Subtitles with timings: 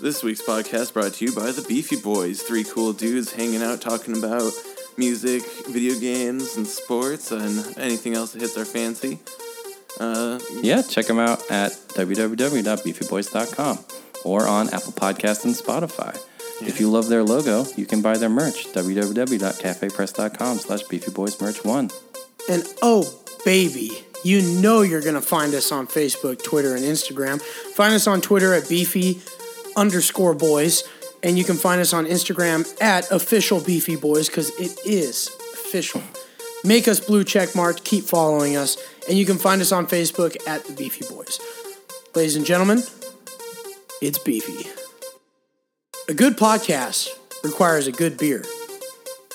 [0.00, 3.80] This week's podcast brought to you by the Beefy Boys, three cool dudes hanging out
[3.80, 4.52] talking about
[4.96, 9.18] music, video games, and sports, and anything else that hits our fancy.
[9.98, 13.78] Uh, Yeah, check them out at www.beefyboys.com
[14.24, 16.16] or on Apple Podcasts and Spotify.
[16.60, 21.92] If you love their logo, you can buy their merch, www.cafepress.com slash beefyboysmerch1.
[22.50, 27.40] And oh, baby, you know you're going to find us on Facebook, Twitter, and Instagram.
[27.42, 29.20] Find us on Twitter at beefy
[29.78, 30.84] underscore boys.
[31.22, 36.02] And you can find us on Instagram at official beefy boys because it is official.
[36.64, 38.76] Make us blue check marked, keep following us.
[39.08, 41.40] And you can find us on Facebook at the Beefy Boys.
[42.14, 42.82] Ladies and gentlemen,
[44.02, 44.68] it's Beefy.
[46.08, 47.08] A good podcast
[47.44, 48.44] requires a good beer.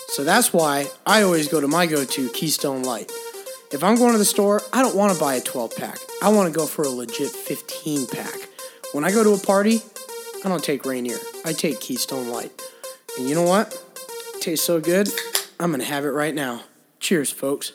[0.08, 3.12] So that's why I always go to my go to Keystone Light.
[3.72, 5.98] If I'm going to the store, I don't want to buy a 12 pack.
[6.22, 8.36] I want to go for a legit 15 pack.
[8.92, 9.82] When I go to a party,
[10.46, 11.18] I don't take Rainier.
[11.46, 12.52] I take Keystone Light.
[13.18, 13.74] And you know what?
[14.36, 15.08] It tastes so good,
[15.60, 16.64] I'm going to have it right now.
[17.00, 17.74] Cheers, folks.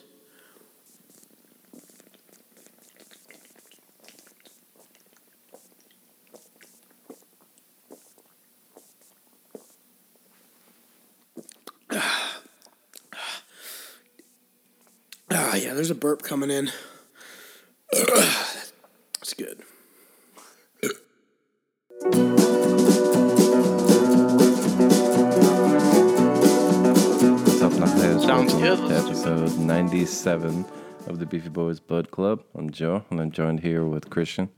[15.30, 16.70] Ah, yeah, there's a burp coming in.
[17.92, 19.62] That's good.
[22.00, 22.12] What's
[27.62, 28.24] up, Knuckleheads?
[28.26, 28.88] Sounds Welcome good.
[28.88, 30.64] to episode 97
[31.08, 32.44] of the Beefy Boys Bud Club.
[32.54, 34.50] I'm Joe, and I'm joined here with Christian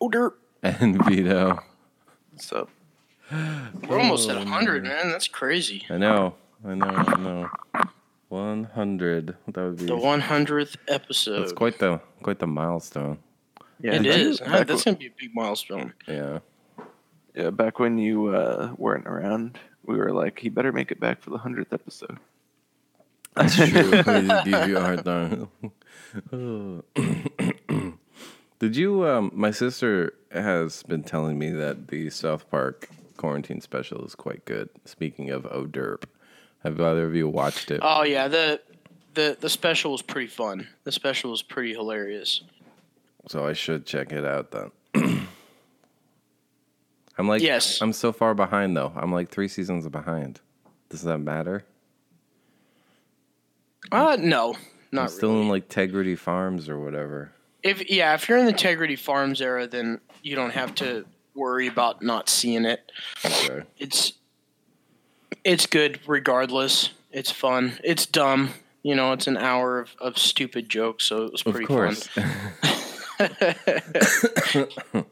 [0.00, 0.38] Oh, dirt.
[0.62, 1.60] and Vito.
[2.32, 2.68] What's up?
[3.88, 5.08] We're almost at 100, man.
[5.10, 5.86] That's crazy.
[5.88, 6.34] I know,
[6.66, 7.48] I know, I know.
[8.28, 9.36] 100.
[9.48, 9.86] That would be.
[9.86, 11.40] The 100th episode.
[11.40, 13.18] That's quite the quite the milestone.
[13.82, 14.38] Yeah, It back- is.
[14.40, 15.94] That's going to be a big milestone.
[16.06, 16.40] Yeah.
[17.34, 21.22] yeah, back when you uh, weren't around, we were like, he better make it back
[21.22, 22.18] for the hundredth episode.
[23.36, 23.90] That's true.
[23.90, 25.48] Did give you a hard time.
[28.58, 29.06] Did you?
[29.08, 34.44] Um, my sister has been telling me that the South Park quarantine special is quite
[34.44, 34.68] good.
[34.84, 36.04] Speaking of oh derp,
[36.62, 37.80] have either of you watched it?
[37.82, 38.28] Oh, yeah.
[38.28, 38.60] The,
[39.14, 40.68] the, the special was pretty fun.
[40.84, 42.42] The special was pretty hilarious.
[43.28, 44.70] So I should check it out then.
[47.18, 47.80] I'm like, Yes.
[47.82, 48.92] I'm so far behind though.
[48.96, 50.40] I'm like three seasons behind.
[50.88, 51.64] Does that matter?
[53.92, 54.54] Uh, no.
[54.92, 55.42] Not I'm still really.
[55.42, 57.32] in like Tegridy Farms or whatever.
[57.62, 61.04] If Yeah, if you're in the Integrity Farms era, then you don't have to
[61.34, 62.90] worry about not seeing it.
[63.24, 63.62] Okay.
[63.78, 64.14] It's
[65.44, 66.90] it's good regardless.
[67.12, 67.74] It's fun.
[67.84, 68.50] It's dumb.
[68.82, 72.06] You know, it's an hour of, of stupid jokes, so it was Of pretty course.
[72.08, 72.24] fun.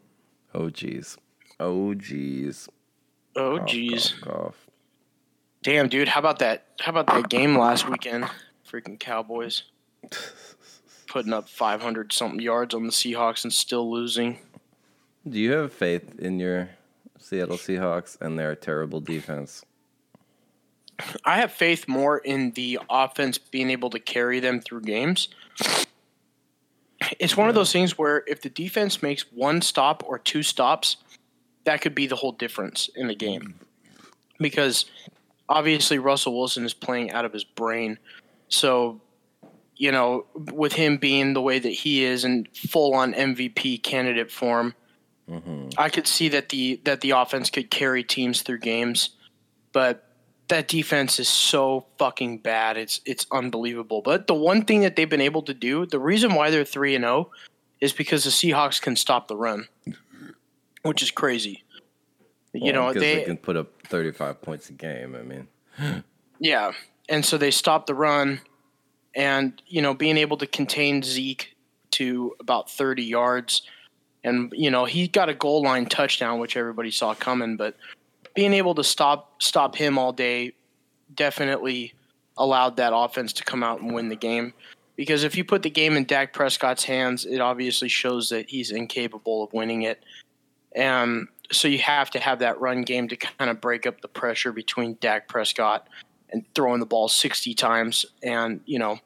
[0.55, 1.17] oh jeez.
[1.61, 2.69] Oh jeez.
[3.37, 4.15] Oh, jeez.
[5.63, 6.67] Damn, dude, how about that?
[6.81, 8.27] How about that game last weekend?
[8.69, 9.65] Freaking Cowboys
[11.07, 14.39] putting up 500 something yards on the Seahawks and still losing.
[15.29, 16.71] Do you have faith in your
[17.19, 19.65] Seattle Seahawks and their terrible defense?
[21.25, 25.29] I have faith more in the offense being able to carry them through games.
[27.19, 30.97] It's one of those things where if the defense makes one stop or two stops,
[31.65, 33.43] that could be the whole difference in the game.
[33.43, 34.05] Mm-hmm.
[34.41, 34.87] Because
[35.49, 37.99] obviously Russell Wilson is playing out of his brain.
[38.49, 39.01] So,
[39.77, 44.31] you know, with him being the way that he is and full on MVP candidate
[44.31, 44.75] form,
[45.29, 45.69] mm-hmm.
[45.77, 49.11] I could see that the that the offense could carry teams through games.
[49.73, 50.08] But
[50.49, 52.77] that defense is so fucking bad.
[52.77, 54.03] It's it's unbelievable.
[54.03, 56.95] But the one thing that they've been able to do, the reason why they're 3
[56.97, 57.31] and 0
[57.81, 59.69] is because the Seahawks can stop the run.
[60.83, 61.65] Which is crazy.
[62.53, 65.15] you know, they, they can put up 35 points a game.
[65.15, 66.05] I mean,
[66.39, 66.73] yeah.
[67.09, 68.41] And so they stopped the run
[69.15, 71.57] and you know, being able to contain Zeke
[71.93, 73.63] to about 30 yards
[74.25, 77.77] and you know, he got a goal line touchdown which everybody saw coming, but
[78.39, 80.53] being able to stop stop him all day
[81.13, 81.93] definitely
[82.37, 84.53] allowed that offense to come out and win the game.
[84.95, 88.71] Because if you put the game in Dak Prescott's hands, it obviously shows that he's
[88.71, 90.05] incapable of winning it.
[90.71, 94.09] And so you have to have that run game to kind of break up the
[94.09, 95.89] pressure between Dak Prescott
[96.31, 99.01] and throwing the ball 60 times and, you know,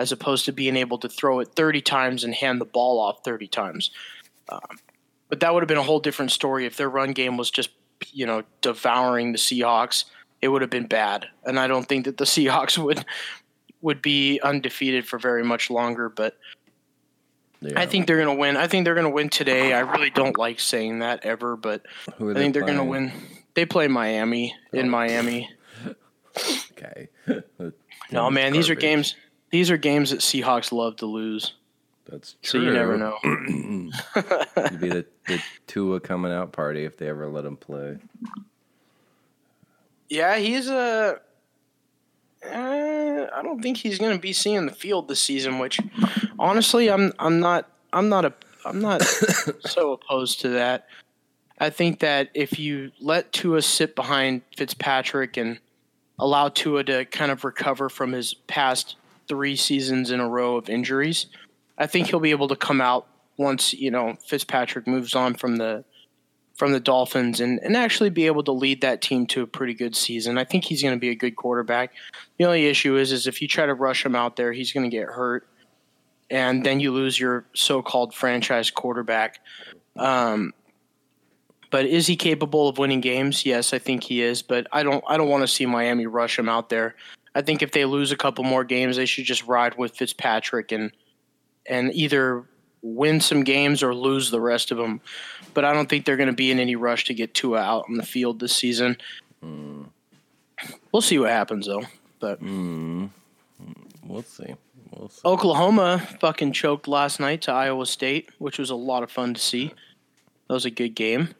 [0.00, 3.22] as opposed to being able to throw it 30 times and hand the ball off
[3.24, 3.92] 30 times.
[4.48, 4.80] Um,
[5.28, 7.70] but that would have been a whole different story if their run game was just,
[8.12, 10.04] you know, devouring the Seahawks.
[10.42, 13.04] It would have been bad, and I don't think that the Seahawks would
[13.80, 16.08] would be undefeated for very much longer.
[16.08, 16.36] But
[17.60, 17.80] Yeah.
[17.80, 18.56] I think they're gonna win.
[18.56, 19.72] I think they're gonna win today.
[19.72, 23.12] I really don't like saying that ever, but I think they're gonna win.
[23.54, 24.90] They play Miami in Oh.
[24.90, 25.50] Miami.
[26.72, 27.08] Okay.
[28.10, 29.14] No man, these are games.
[29.50, 31.54] These are games that Seahawks love to lose.
[32.06, 32.66] That's So true.
[32.68, 33.16] you never know.
[34.56, 37.98] It'd be the, the Tua coming out party if they ever let him play.
[40.08, 41.20] Yeah, he's a.
[42.44, 45.58] Uh, I don't think he's going to be seeing the field this season.
[45.58, 45.80] Which,
[46.38, 48.34] honestly, I'm I'm not I'm not a
[48.66, 49.02] I'm not
[49.60, 50.86] so opposed to that.
[51.58, 55.58] I think that if you let Tua sit behind Fitzpatrick and
[56.18, 58.96] allow Tua to kind of recover from his past
[59.26, 61.26] three seasons in a row of injuries,
[61.78, 63.06] I think he'll be able to come out
[63.36, 65.84] once you know Fitzpatrick moves on from the
[66.54, 69.74] from the Dolphins and, and actually be able to lead that team to a pretty
[69.74, 70.38] good season.
[70.38, 71.92] I think he's going to be a good quarterback.
[72.38, 74.88] The only issue is is if you try to rush him out there, he's going
[74.88, 75.48] to get hurt,
[76.30, 79.40] and then you lose your so-called franchise quarterback.
[79.96, 80.52] Um,
[81.70, 83.44] but is he capable of winning games?
[83.44, 84.42] Yes, I think he is.
[84.42, 86.94] But I don't I don't want to see Miami rush him out there.
[87.34, 90.70] I think if they lose a couple more games, they should just ride with Fitzpatrick
[90.70, 90.92] and
[91.66, 92.44] and either
[92.82, 95.00] win some games or lose the rest of them.
[95.54, 97.84] But I don't think they're going to be in any rush to get Tua out
[97.88, 98.96] on the field this season.
[100.92, 101.84] We'll see what happens though.
[102.20, 103.06] But mm-hmm.
[104.06, 104.54] We'll see.
[104.90, 105.20] We'll see.
[105.24, 109.40] Oklahoma fucking choked last night to Iowa State, which was a lot of fun to
[109.40, 109.72] see.
[110.48, 111.30] That was a good game.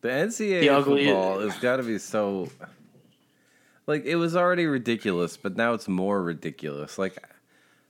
[0.00, 2.48] The NCAA The ugly- football has got to be so.
[3.86, 6.98] Like it was already ridiculous, but now it's more ridiculous.
[6.98, 7.16] Like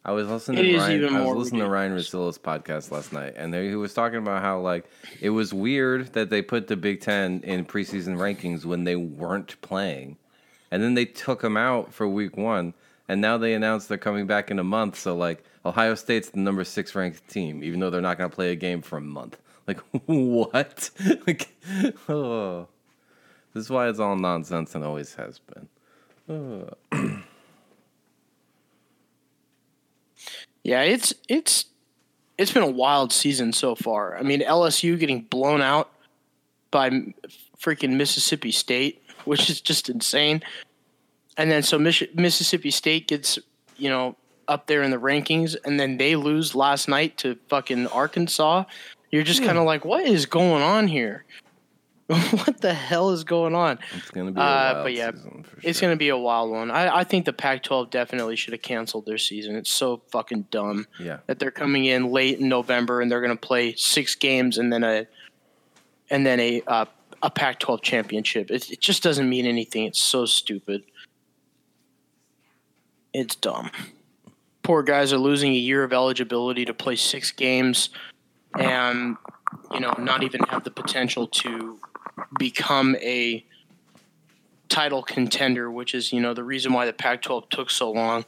[0.09, 3.35] I was listening It to Ryan, I was listening to Ryan Russillo's podcast last night,
[3.37, 4.87] and there he was talking about how like
[5.21, 9.61] it was weird that they put the Big Ten in preseason rankings when they weren't
[9.61, 10.17] playing,
[10.71, 12.73] and then they took them out for Week One,
[13.07, 14.99] and now they announced they're coming back in a month.
[14.99, 18.35] So like Ohio State's the number six ranked team, even though they're not going to
[18.35, 19.37] play a game for a month.
[19.67, 20.89] Like what?
[21.27, 21.55] like
[22.09, 22.67] oh,
[23.53, 26.73] this is why it's all nonsense and always has been.
[26.95, 27.19] Oh.
[30.69, 31.65] Yeah, it's it's
[32.37, 34.19] it's been a wild season so far.
[34.19, 35.91] I mean, LSU getting blown out
[36.71, 36.91] by
[37.59, 40.43] freaking Mississippi State, which is just insane.
[41.39, 43.39] And then so Mich- Mississippi State gets,
[43.79, 44.15] you know,
[44.47, 48.65] up there in the rankings and then they lose last night to fucking Arkansas.
[49.11, 51.25] You're just kind of like, what is going on here?
[52.31, 53.79] what the hell is going on?
[53.95, 56.71] It's gonna be a Uh, but yeah, for It's going to be a wild one.
[56.71, 59.57] I, I think the Pac 12 definitely should have canceled their season.
[59.57, 61.19] It's so fucking dumb yeah.
[61.27, 64.73] that they're coming in late in November and they're going to play six games and
[64.73, 65.07] then a
[66.09, 66.87] and then a uh,
[67.23, 68.51] a Pac 12 championship.
[68.51, 69.85] It, it just doesn't mean anything.
[69.85, 70.85] It's so stupid.
[73.13, 73.71] It's dumb.
[74.63, 77.91] Poor guys are losing a year of eligibility to play six games
[78.59, 79.17] and
[79.73, 81.79] you know not even have the potential to
[82.39, 83.45] become a
[84.69, 88.25] title contender, which is you know the reason why the Pac-12 took so long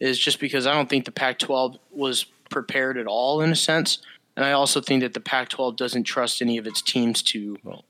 [0.00, 3.98] is just because I don't think the Pac-12 was prepared at all in a sense,
[4.36, 7.84] and I also think that the Pac-12 doesn't trust any of its teams to Well-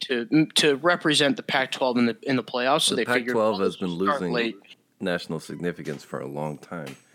[0.00, 2.82] to to represent the Pac-12 in the in the playoffs.
[2.82, 4.56] So The they figured Pac-12 well, has been losing late.
[5.00, 6.96] national significance for a long time.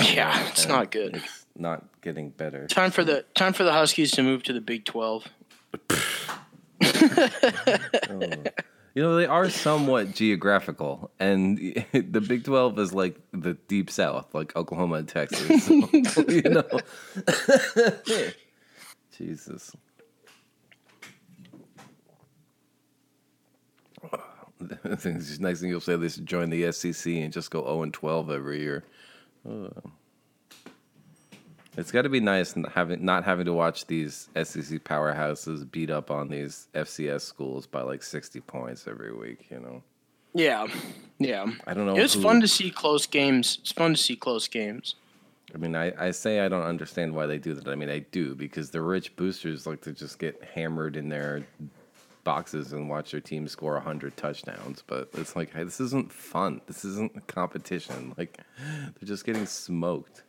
[0.00, 1.16] Yeah, it's and not good.
[1.16, 2.66] It's not getting better.
[2.66, 5.26] Time for the time for the Huskies to move to the Big 12.
[8.94, 11.56] You know, they are somewhat geographical, and
[11.92, 15.64] the Big 12 is like the deep south, like Oklahoma and Texas.
[15.64, 15.72] So,
[16.28, 16.68] you know.
[19.16, 19.74] Jesus.
[24.84, 28.30] It's next thing you'll say should join the SEC and just go 0 and 12
[28.30, 28.84] every year.
[31.76, 35.88] It's got to be nice not having not having to watch these SEC powerhouses beat
[35.90, 39.46] up on these FCS schools by like sixty points every week.
[39.50, 39.82] You know,
[40.34, 40.66] Yeah,
[41.18, 41.46] yeah.
[41.66, 41.96] I don't know.
[41.96, 43.58] It's who- fun to see close games.
[43.62, 44.96] It's fun to see close games.
[45.54, 47.68] I mean, I, I say I don't understand why they do that.
[47.68, 51.46] I mean, I do because the rich boosters like to just get hammered in their
[52.24, 54.82] boxes and watch their team score 100 touchdowns.
[54.86, 56.60] But it's like, hey, this isn't fun.
[56.66, 58.14] This isn't a competition.
[58.16, 60.22] Like, they're just getting smoked.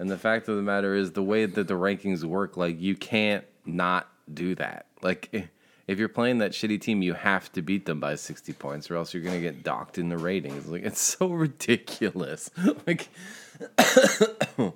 [0.00, 2.96] And the fact of the matter is, the way that the rankings work, like, you
[2.96, 4.86] can't not do that.
[5.02, 5.50] Like,
[5.86, 8.96] if you're playing that shitty team, you have to beat them by 60 points, or
[8.96, 10.68] else you're to get docked in the ratings.
[10.68, 12.50] Like, it's so ridiculous.
[12.86, 13.08] like,
[13.78, 14.72] I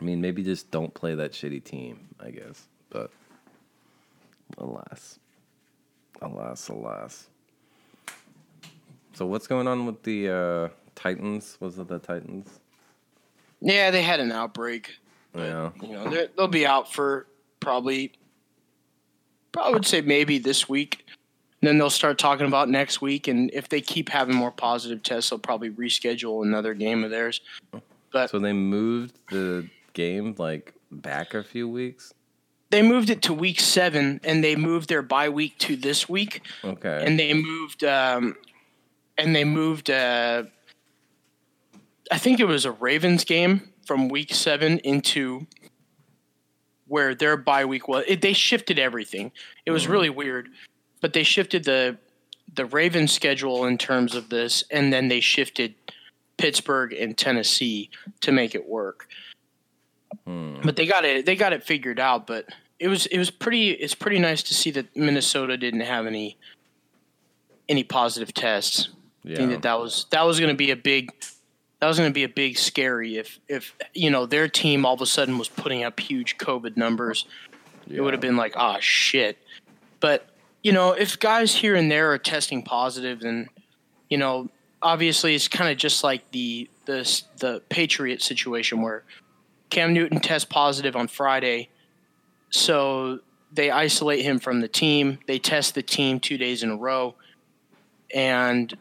[0.00, 2.68] mean, maybe just don't play that shitty team, I guess.
[2.90, 3.10] But
[4.56, 5.18] alas,
[6.22, 7.26] alas, alas.
[9.14, 11.56] So what's going on with the uh, Titans?
[11.58, 12.60] Was it the Titans?
[13.60, 14.96] Yeah, they had an outbreak.
[15.34, 15.70] Yeah.
[15.82, 17.26] You know, they'll be out for
[17.60, 18.12] probably,
[19.56, 21.04] I would say maybe this week.
[21.62, 25.30] Then they'll start talking about next week, and if they keep having more positive tests,
[25.30, 27.40] they'll probably reschedule another game of theirs.
[28.12, 32.12] But So they moved the game like back a few weeks.
[32.70, 36.42] they moved it to week seven, and they moved their bye week to this week,
[36.62, 37.02] Okay.
[37.06, 38.36] and they moved, um,
[39.16, 39.90] and they moved.
[39.90, 40.44] Uh,
[42.10, 45.46] I think it was a Ravens game from week seven into
[46.86, 48.04] where their bye week was.
[48.06, 49.32] It, they shifted everything.
[49.64, 49.92] It was mm-hmm.
[49.92, 50.48] really weird,
[51.00, 51.98] but they shifted the
[52.54, 55.74] the Ravens schedule in terms of this, and then they shifted
[56.36, 59.08] Pittsburgh and Tennessee to make it work.
[60.24, 60.56] Hmm.
[60.62, 61.26] But they got it.
[61.26, 62.26] They got it figured out.
[62.26, 62.46] But
[62.78, 63.70] it was it was pretty.
[63.70, 66.38] It's pretty nice to see that Minnesota didn't have any
[67.68, 68.90] any positive tests.
[69.24, 69.46] I think yeah.
[69.46, 71.10] that that was that was going to be a big
[71.86, 74.94] that was going to be a big scary if if you know their team all
[74.94, 77.26] of a sudden was putting up huge COVID numbers.
[77.88, 79.38] It would have been like, ah, shit.
[80.00, 80.28] But
[80.64, 83.48] you know, if guys here and there are testing positive, then
[84.10, 84.48] you know,
[84.82, 89.04] obviously it's kind of just like the the the Patriot situation where
[89.70, 91.68] Cam Newton tests positive on Friday,
[92.50, 93.20] so
[93.52, 95.20] they isolate him from the team.
[95.28, 97.14] They test the team two days in a row,
[98.12, 98.76] and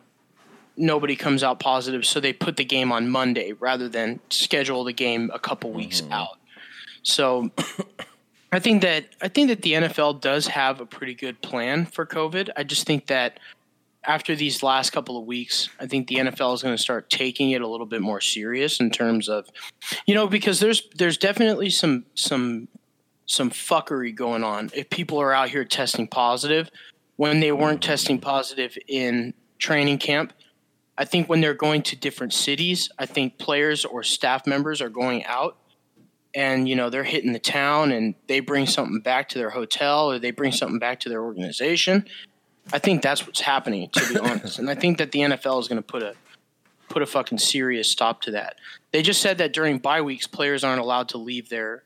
[0.77, 2.05] nobody comes out positive.
[2.05, 6.01] So they put the game on Monday rather than schedule the game a couple weeks
[6.01, 6.13] mm-hmm.
[6.13, 6.37] out.
[7.03, 7.51] So
[8.51, 12.05] I think that I think that the NFL does have a pretty good plan for
[12.05, 12.49] COVID.
[12.55, 13.39] I just think that
[14.07, 17.51] after these last couple of weeks, I think the NFL is going to start taking
[17.51, 19.47] it a little bit more serious in terms of,
[20.05, 22.67] you know, because there's there's definitely some some
[23.25, 24.69] some fuckery going on.
[24.73, 26.69] If people are out here testing positive
[27.17, 27.91] when they weren't mm-hmm.
[27.91, 30.33] testing positive in training camp,
[30.97, 34.89] I think when they're going to different cities, I think players or staff members are
[34.89, 35.57] going out
[36.35, 40.11] and you know they're hitting the town and they bring something back to their hotel
[40.11, 42.05] or they bring something back to their organization.
[42.73, 44.59] I think that's what's happening, to be honest.
[44.59, 46.15] And I think that the NFL is going to put a
[46.89, 48.55] put a fucking serious stop to that.
[48.91, 51.83] They just said that during bye weeks, players aren't allowed to leave their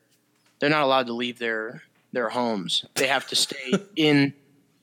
[0.58, 2.84] they're not allowed to leave their their homes.
[2.94, 4.34] They have to stay in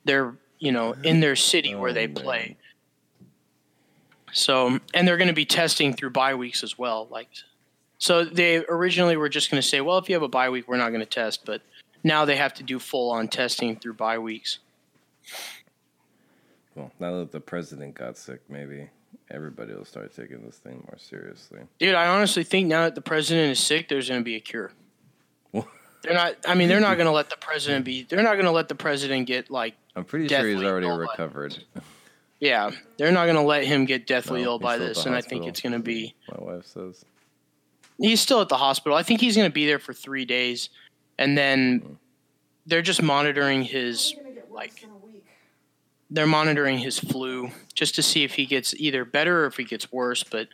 [0.06, 2.58] their you know in their city where they oh, play.
[4.38, 7.08] So and they're going to be testing through bye weeks as well.
[7.10, 7.30] Like
[7.98, 10.68] so they originally were just going to say, well, if you have a bye week,
[10.68, 11.62] we're not going to test, but
[12.04, 14.60] now they have to do full on testing through bye weeks.
[16.76, 18.90] Well, now that the president got sick, maybe
[19.32, 21.62] everybody will start taking this thing more seriously.
[21.80, 24.40] Dude, I honestly think now that the president is sick, there's going to be a
[24.40, 24.72] cure.
[25.52, 25.68] Well-
[26.04, 26.36] They're not.
[26.48, 28.04] I mean, they're not going to let the president be.
[28.04, 29.74] They're not going to let the president get like.
[29.96, 31.58] I'm pretty sure he's already recovered.
[32.40, 35.16] Yeah, they're not going to let him get deathly No, ill by this, the and
[35.16, 36.14] I think it's going to be.
[36.30, 37.04] My wife says.
[38.00, 38.96] He's still at the hospital.
[38.96, 40.70] I think he's going to be there for three days,
[41.18, 41.94] and then mm-hmm.
[42.68, 44.14] they're just monitoring his
[44.52, 44.86] like.
[46.10, 49.66] They're monitoring his flu just to see if he gets either better or if he
[49.66, 50.24] gets worse.
[50.24, 50.48] But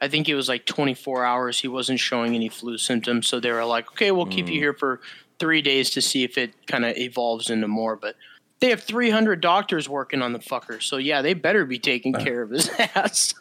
[0.00, 1.58] I think it was like 24 hours.
[1.58, 4.62] He wasn't showing any flu symptoms, so they were like, "Okay, we'll keep you mm.
[4.62, 5.00] here for
[5.38, 8.14] three days to see if it kind of evolves into more." But
[8.60, 12.22] they have 300 doctors working on the fucker, so yeah, they better be taking uh.
[12.22, 13.34] care of his ass.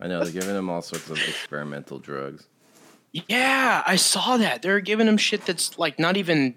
[0.00, 2.46] I know they're giving him all sorts of experimental drugs.
[3.12, 4.62] Yeah, I saw that.
[4.62, 6.56] They're giving him shit that's like not even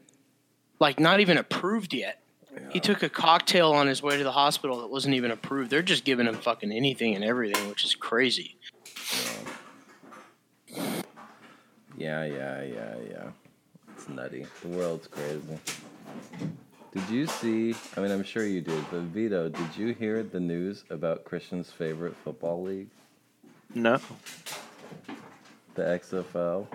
[0.80, 2.22] like not even approved yet.
[2.70, 5.70] He took a cocktail on his way to the hospital that wasn't even approved.
[5.70, 8.56] They're just giving him fucking anything and everything, which is crazy.
[10.70, 10.86] Yeah,
[11.98, 13.30] Yeah, yeah, yeah, yeah.
[13.94, 14.46] It's nutty.
[14.62, 15.60] The world's crazy.
[16.96, 17.76] Did you see?
[17.98, 21.70] I mean, I'm sure you did, but Vito, did you hear the news about Christian's
[21.70, 22.88] favorite football league,
[23.74, 24.00] No.
[25.74, 26.68] the XFL?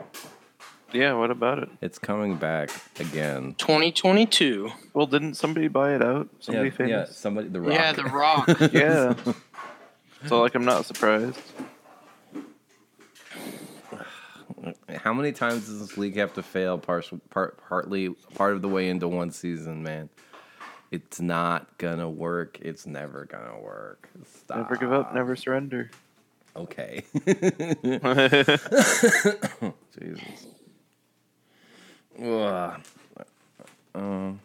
[0.93, 1.71] Yeah, what about it?
[1.81, 3.55] It's coming back again.
[3.57, 4.71] 2022.
[4.93, 6.29] Well, didn't somebody buy it out?
[6.41, 7.49] Somebody yeah, yeah, somebody.
[7.49, 7.73] The Rock.
[7.73, 8.49] Yeah, The Rock.
[8.75, 9.15] Yeah.
[10.27, 11.41] so, like, I'm not surprised.
[14.97, 16.79] How many times does this league have to fail?
[16.79, 20.09] Part, part, partly, part of the way into one season, man.
[20.91, 22.59] It's not gonna work.
[22.61, 24.09] It's never gonna work.
[24.27, 24.57] Stop.
[24.59, 25.91] Never give up, never surrender.
[26.57, 27.05] Okay.
[29.99, 30.47] Jesus.
[32.23, 32.81] Ugh.
[33.95, 34.41] Um,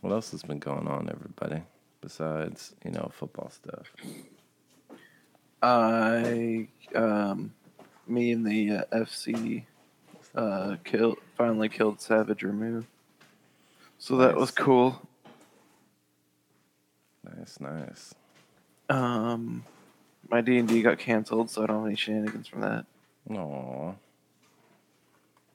[0.00, 1.62] what else has been going on, everybody?
[2.00, 3.92] Besides, you know, football stuff.
[5.62, 7.52] I, um,
[8.06, 9.64] me and the uh, FC
[10.34, 12.86] uh, killed, finally killed Savage Remove.
[13.98, 15.00] So that was cool.
[17.24, 18.14] Nice, nice.
[18.88, 19.64] Um,
[20.28, 22.84] my D and D got canceled, so I don't have any shenanigans from that.
[23.30, 23.94] Aww.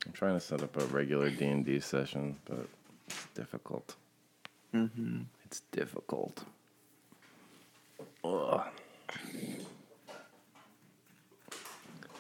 [0.06, 2.68] I'm trying to set up a regular D and D session, but
[3.08, 3.96] it's difficult.
[4.74, 5.22] Mm-hmm.
[5.46, 6.44] It's difficult.
[8.24, 8.64] Ugh.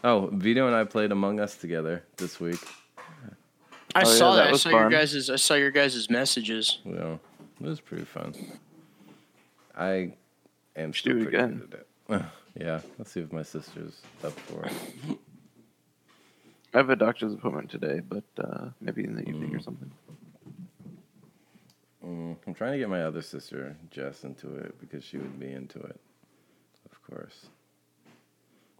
[0.03, 2.59] Oh, Vito and I played Among Us together this week.
[3.95, 4.47] I Oh, yeah, saw that that.
[4.49, 4.91] I was saw your fun.
[4.91, 6.79] guys' I saw your guys' messages.
[6.85, 7.13] Yeah,
[7.59, 8.33] it was pretty fun.
[9.75, 10.13] I
[10.75, 11.57] am Should still do it pretty again.
[11.59, 11.73] good
[12.09, 12.25] at it.
[12.65, 14.73] yeah, let's see if my sister's up for it.
[16.73, 19.89] I have a doctor's appointment today, but uh, maybe in the evening or something.
[22.05, 25.51] Mm, I'm trying to get my other sister, Jess, into it because she would be
[25.51, 25.99] into it,
[26.91, 27.47] of course.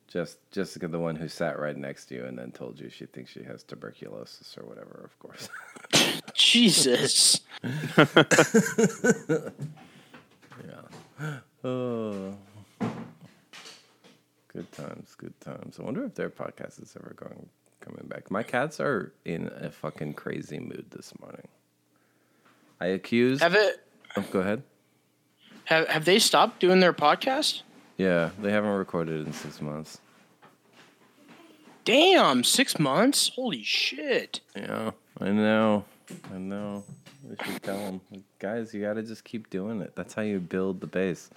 [0.08, 3.06] Jess, Jessica, the one who sat right next to you and then told you she
[3.06, 5.50] thinks she has tuberculosis or whatever, of course.
[6.34, 7.42] Jesus.
[7.64, 7.74] yeah.
[11.64, 12.36] Oh.
[14.48, 15.78] Good times, good times.
[15.80, 17.50] I wonder if their podcast is ever going
[17.82, 18.32] coming back.
[18.32, 21.48] My cats are in a fucking crazy mood this morning.
[22.80, 23.42] I accuse.
[23.42, 23.86] Have it
[24.16, 24.64] oh, go ahead.
[25.66, 27.64] have have they stopped doing their podcast?
[27.98, 30.00] Yeah, they haven't recorded in six months.
[31.84, 33.32] Damn, six months?
[33.34, 34.42] Holy shit.
[34.56, 35.86] Yeah, I know.
[36.34, 36.84] I know.
[37.27, 38.01] We should tell them,
[38.39, 39.94] guys, you got to just keep doing it.
[39.96, 41.30] That's how you build the base.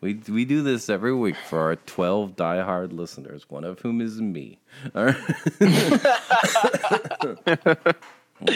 [0.00, 4.20] We we do this every week for our twelve diehard listeners, one of whom is
[4.20, 4.58] me.
[4.94, 5.16] All right.
[8.46, 8.52] Oh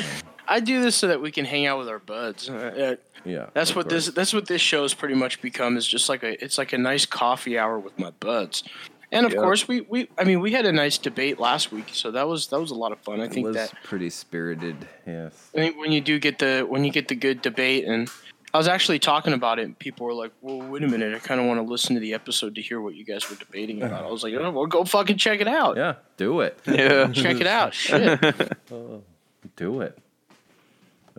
[0.51, 2.51] I do this so that we can hang out with our buds.
[2.51, 4.15] Uh, uh, Yeah, that's of what this course.
[4.15, 7.07] that's what this show's pretty much become is just like a it's like a nice
[7.07, 8.65] coffee hour with my buds.
[9.13, 9.41] And of Yeah.
[9.41, 12.49] course we, we I mean we had a nice debate last week, so that was
[12.49, 13.21] that was a lot of fun.
[13.21, 14.77] I think was that pretty spirited.
[15.07, 15.51] Yes.
[15.55, 18.09] I think when you do get the when you get the good debate and
[18.53, 21.19] I was actually talking about it and people were like, Well wait a minute, I
[21.19, 24.05] kinda wanna listen to the episode to hear what you guys were debating about.
[24.05, 25.77] I was like, oh, well go fucking check it out.
[25.77, 26.59] Yeah, do it.
[26.67, 27.09] Yeah.
[27.13, 27.75] Check it out.
[27.75, 28.21] Shit.
[29.57, 29.99] do it.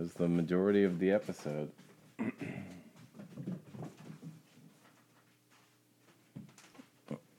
[0.02, 1.70] That's the majority of the episode.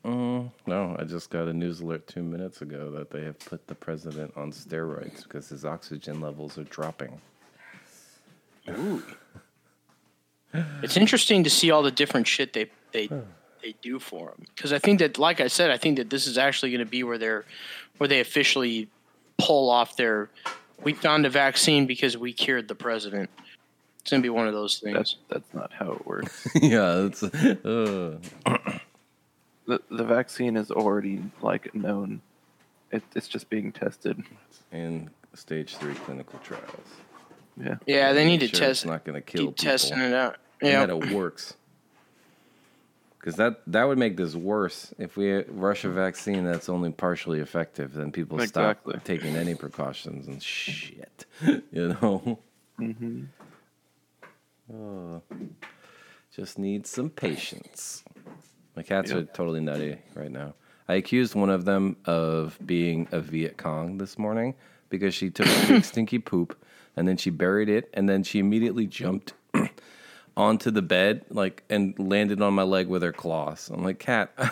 [0.04, 3.68] Mm, no, I just got a news alert two minutes ago that they have put
[3.68, 7.20] the president on steroids because his oxygen levels are dropping.
[8.68, 9.00] Ooh.
[10.82, 13.06] it's interesting to see all the different shit they they
[13.62, 16.26] they do for him because I think that, like I said, I think that this
[16.26, 17.44] is actually going to be where they're
[17.98, 18.88] where they officially
[19.38, 20.30] pull off their.
[20.82, 23.30] We found a vaccine because we cured the president.
[24.00, 24.96] It's going to be one of those things.
[24.96, 26.48] That's that's not how it works.
[26.54, 28.18] yeah, it's uh,
[29.66, 32.20] the The vaccine is already like known.
[32.90, 34.22] It, it's just being tested.
[34.72, 36.88] in stage three clinical trials.
[37.56, 37.76] Yeah.
[37.86, 39.70] yeah, they need to sure test It's not going to kill keep people.
[39.72, 40.36] testing it out.
[40.60, 41.54] Yeah, that it works.
[43.22, 47.38] Because that that would make this worse if we rush a vaccine that's only partially
[47.38, 47.94] effective.
[47.94, 48.94] Then people Exactly.
[48.94, 51.24] stop taking any precautions and shit.
[51.70, 52.38] You know.
[52.80, 53.22] Mm-hmm.
[54.74, 55.22] Oh,
[56.34, 58.02] just need some patience.
[58.74, 60.54] My cats are totally nutty right now.
[60.88, 64.54] I accused one of them of being a Viet Cong this morning
[64.88, 66.60] because she took a big stinky poop
[66.96, 69.34] and then she buried it and then she immediately jumped
[70.36, 73.70] onto the bed like and landed on my leg with her claws.
[73.72, 74.32] I'm like, cat.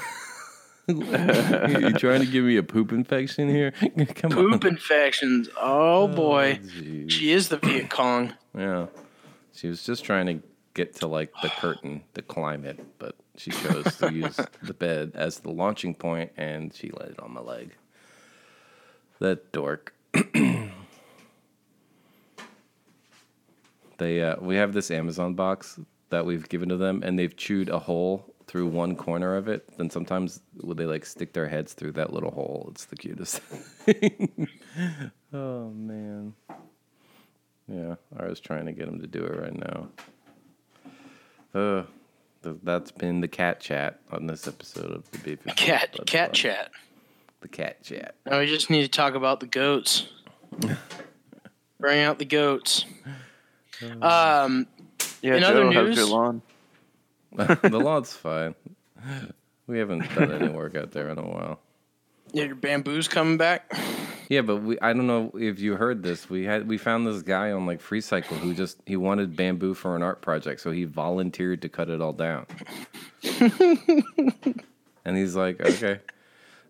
[0.87, 3.71] you trying to give me a poop infection here?
[4.15, 4.71] Come poop on.
[4.71, 5.49] infections.
[5.57, 7.11] Oh, oh boy, jeez.
[7.11, 8.35] she is the Viet Cong.
[8.57, 8.87] Yeah.
[9.53, 10.43] She was just trying to
[10.75, 15.13] get to like the curtain to climb it, but she chose to use the bed
[15.15, 17.73] as the launching point and she landed on my leg.
[19.19, 19.95] That dork.
[24.01, 27.69] they uh, we have this Amazon box that we've given to them and they've chewed
[27.69, 29.69] a hole through one corner of it.
[29.79, 32.67] Then sometimes would they like stick their heads through that little hole.
[32.73, 34.49] It's the cutest thing.
[35.33, 36.35] oh man.
[37.69, 39.89] Yeah, I was trying to get him to do it right now.
[41.55, 41.83] Uh,
[42.43, 46.71] th- that's been the cat chat on this episode of the Beefy Cat cat chat.
[47.43, 48.17] The cat chat.
[48.27, 50.09] Now we just need to talk about the goats.
[51.79, 52.85] Bring out the goats.
[54.03, 54.67] Um,
[55.23, 56.43] Yeah, In other Joe, how's your lawn?
[57.33, 58.55] the lawn's fine.
[59.67, 61.61] We haven't done any work out there in a while.
[62.33, 63.73] yeah, your bamboo's coming back.
[64.29, 66.29] Yeah, but we I don't know if you heard this.
[66.31, 69.97] We had we found this guy on like FreeCycle who just he wanted bamboo for
[69.97, 72.47] an art project, so he volunteered to cut it all down.
[75.05, 76.01] and he's like, okay.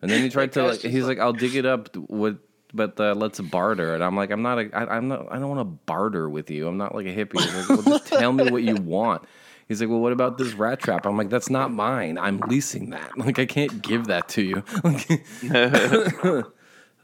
[0.02, 2.38] And then he tried to like he's like- like, I'll dig it up with
[2.72, 3.94] but uh, let's barter.
[3.94, 6.50] And I'm like, I'm not a I, I'm not I don't want to barter with
[6.50, 6.66] you.
[6.66, 7.40] I'm not like a hippie.
[7.40, 9.22] He's like, well, just tell me what you want.
[9.68, 11.06] He's like, well, what about this rat trap?
[11.06, 12.18] I'm like, that's not mine.
[12.18, 13.10] I'm leasing that.
[13.16, 14.64] Like, I can't give that to you.
[14.82, 15.24] Like,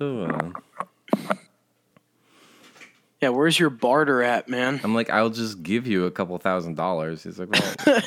[0.00, 0.52] oh, well.
[3.22, 4.80] Yeah, where's your barter at, man?
[4.82, 7.22] I'm like, I'll just give you a couple thousand dollars.
[7.22, 8.02] He's like, well,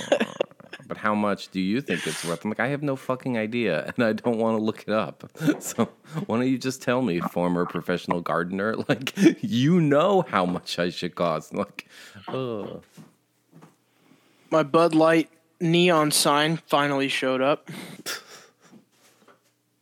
[0.89, 2.43] but how much do you think it's worth?
[2.43, 5.31] I'm like, I have no fucking idea, and I don't want to look it up.
[5.61, 5.89] So
[6.25, 8.75] why don't you just tell me, former professional gardener?
[8.89, 11.51] Like, you know how much I should cost.
[11.51, 11.87] I'm like,
[12.27, 12.81] oh,
[14.49, 15.29] My Bud Light
[15.61, 17.69] neon sign finally showed up.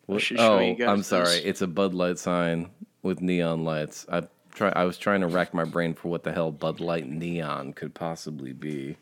[0.08, 0.22] what?
[0.22, 1.38] should show oh, you guys I'm sorry.
[1.38, 1.42] this.
[1.46, 2.70] It's a Bud Light sign
[3.02, 4.06] with neon lights.
[4.12, 4.74] I try.
[4.76, 7.94] I was trying to rack my brain for what the hell Bud Light neon could
[7.94, 8.98] possibly be.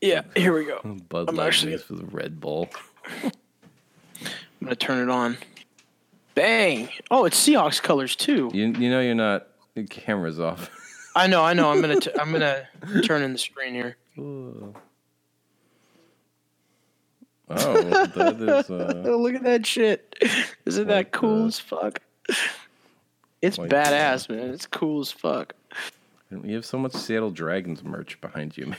[0.00, 0.80] Yeah, here we go.
[1.08, 2.68] Bud I'm Light actually- mixed with Red Bull.
[3.22, 3.30] I'm
[4.62, 5.36] gonna turn it on.
[6.34, 6.88] Bang!
[7.10, 8.50] Oh, it's Seahawks colors too.
[8.52, 9.46] You you know you're not.
[9.74, 10.70] The camera's off.
[11.14, 11.70] I know, I know.
[11.70, 12.66] I'm gonna t- I'm gonna
[13.04, 13.96] turn in the screen here.
[14.18, 14.74] Oh,
[17.48, 18.70] that is.
[18.70, 20.16] Uh, Oh, look at that shit!
[20.64, 22.00] Isn't that Like cool as fuck?
[23.40, 24.50] It's Like badass, man.
[24.50, 25.54] It's cool as fuck.
[26.30, 28.78] you have so much Seattle Dragons merch behind you, man.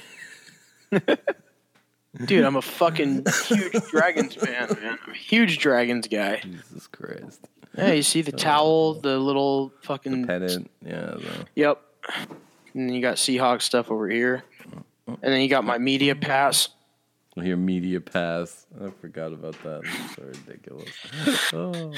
[2.25, 4.97] Dude, I'm a fucking huge Dragons fan, man.
[5.05, 6.39] I'm a huge Dragons guy.
[6.43, 7.47] Jesus Christ.
[7.77, 10.71] Yeah, you see the towel, the little fucking Pennant.
[10.83, 11.11] Yeah.
[11.15, 11.81] The, Yep.
[12.73, 14.43] And then you got Seahawks stuff over here.
[15.05, 16.69] And then you got my media pass.
[17.35, 18.65] your media pass.
[18.83, 19.83] I forgot about that.
[19.83, 20.89] That's so ridiculous.
[21.53, 21.93] Oh,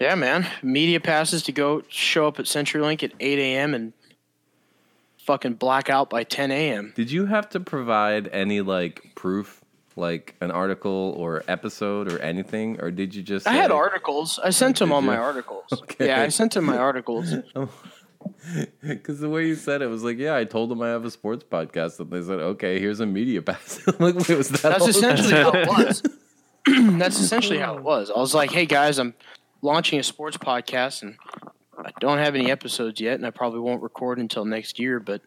[0.00, 0.46] Yeah, man.
[0.62, 3.74] Media passes to go show up at CenturyLink at 8 a.m.
[3.74, 3.92] and
[5.30, 6.92] fucking black out by 10 a.m.
[6.96, 9.62] Did you have to provide any like proof,
[9.94, 13.46] like an article or episode or anything, or did you just?
[13.46, 14.40] I had say- articles.
[14.42, 15.64] I sent them did all my articles.
[15.72, 16.08] Okay.
[16.08, 17.32] Yeah, I sent them my articles.
[17.54, 17.68] Oh.
[18.82, 21.10] Because the way you said it was like, yeah, I told them I have a
[21.10, 23.80] sports podcast, and they said, okay, here's a media pass.
[23.98, 24.62] Like, wait, was that?
[24.62, 24.88] That's all?
[24.88, 26.02] essentially how it was.
[26.98, 28.10] That's essentially how it was.
[28.10, 29.14] I was like, hey guys, I'm
[29.62, 31.16] launching a sports podcast and
[31.96, 35.22] I don't have any episodes yet, and I probably won't record until next year, but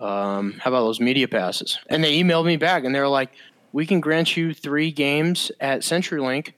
[0.00, 1.78] um, how about those media passes?
[1.88, 3.30] And they emailed me back and they were like,
[3.72, 6.52] we can grant you three games at CenturyLink.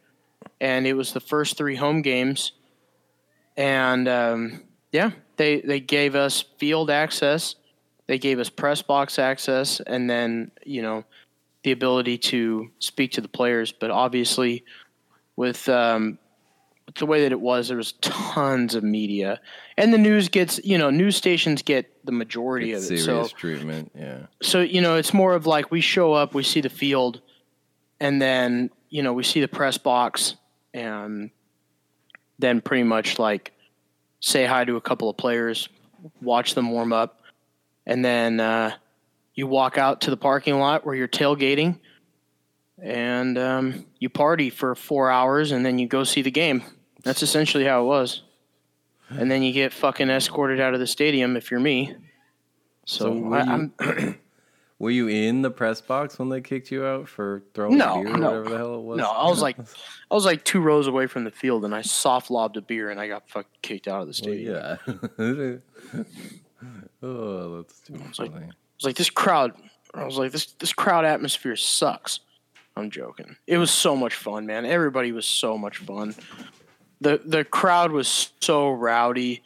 [0.60, 2.52] And it was the first three home games.
[3.56, 7.54] And um, yeah, they, they gave us field access,
[8.06, 11.04] they gave us press box access, and then, you know,
[11.64, 13.72] the ability to speak to the players.
[13.72, 14.64] But obviously,
[15.36, 16.18] with um,
[16.96, 19.40] the way that it was, there was tons of media,
[19.76, 22.86] and the news gets you know news stations get the majority of it.
[22.86, 23.92] serious So treatment.
[23.94, 24.26] Yeah.
[24.42, 27.20] so you know it's more of like we show up, we see the field,
[28.00, 30.36] and then you know we see the press box,
[30.72, 31.30] and
[32.38, 33.52] then pretty much like
[34.20, 35.68] say hi to a couple of players,
[36.22, 37.20] watch them warm up,
[37.86, 38.72] and then uh,
[39.34, 41.78] you walk out to the parking lot where you're tailgating,
[42.82, 46.62] and um, you party for four hours, and then you go see the game.
[47.04, 48.22] That's essentially how it was.
[49.10, 51.94] And then you get fucking escorted out of the stadium if you're me.
[52.84, 54.18] So, So were I, you- I'm
[54.80, 58.14] Were you in the press box when they kicked you out for throwing No, beer
[58.14, 58.26] or no.
[58.28, 58.98] whatever the hell it was?
[58.98, 61.82] No, I was like, I was like two rows away from the field, and I
[61.82, 64.78] soft lobbed a beer, and I got fucking kicked out of the Well,
[65.16, 65.58] stadium.
[65.98, 65.98] yeah.
[67.02, 68.44] oh, that's too like- funny.
[68.46, 69.52] I was like, this crowd.
[69.94, 72.20] I was like, this this crowd atmosphere sucks.
[72.76, 73.34] I'm joking.
[73.48, 74.64] It was so much fun, man.
[74.64, 76.14] Everybody was so much fun.
[77.00, 79.42] The The crowd was so rowdy.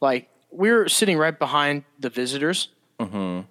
[0.00, 2.68] Like we were sitting right behind the visitors,
[3.00, 3.44] Mhm.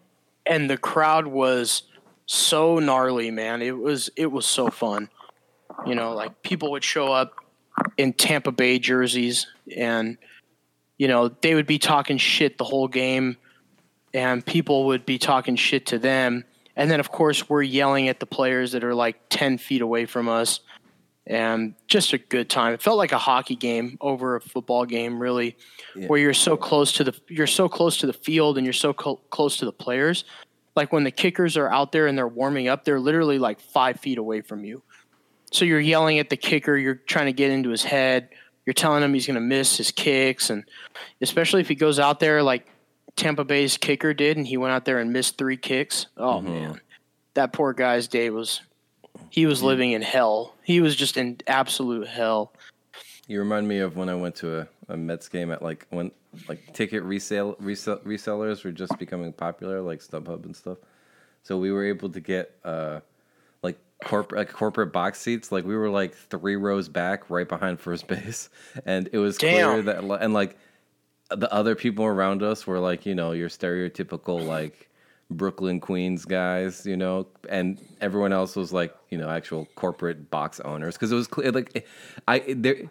[0.45, 1.83] and the crowd was
[2.25, 3.61] so gnarly, man.
[3.61, 5.09] It was it was so fun.
[5.85, 7.33] You know, like people would show up
[7.97, 10.17] in Tampa Bay jerseys, and
[10.97, 13.37] you know they would be talking shit the whole game,
[14.13, 16.45] and people would be talking shit to them.
[16.75, 20.05] And then, of course, we're yelling at the players that are like ten feet away
[20.05, 20.59] from us,
[21.25, 22.73] and just a good time.
[22.73, 25.55] It felt like a hockey game over a football game, really,
[26.07, 28.93] where you're so close to the you're so close to the field and you're so
[28.93, 30.25] cl- close to the players.
[30.75, 33.99] Like when the kickers are out there and they're warming up, they're literally like five
[33.99, 34.81] feet away from you.
[35.51, 38.29] So you're yelling at the kicker, you're trying to get into his head,
[38.65, 40.63] you're telling him he's going to miss his kicks, and
[41.21, 42.67] especially if he goes out there like
[43.15, 46.07] Tampa Bay's kicker did, and he went out there and missed three kicks.
[46.17, 46.47] Oh mm-hmm.
[46.47, 46.81] man,
[47.35, 48.61] that poor guy's day was
[49.33, 50.53] he was living in hell.
[50.61, 52.53] He was just in absolute hell.
[53.25, 56.11] You remind me of when I went to a, a Mets game at like when
[56.47, 60.77] like ticket resale, resell, resellers were just becoming popular, like StubHub and stuff.
[61.41, 62.99] So we were able to get uh
[63.63, 65.51] like corporate like corporate box seats.
[65.51, 68.49] Like we were like three rows back, right behind first base,
[68.85, 70.59] and it was clear that and like
[71.31, 74.91] the other people around us were like you know your stereotypical like
[75.29, 80.59] Brooklyn Queens guys, you know, and everyone else was like you know actual corporate box
[80.59, 81.87] owners because it was clear like
[82.27, 82.89] I there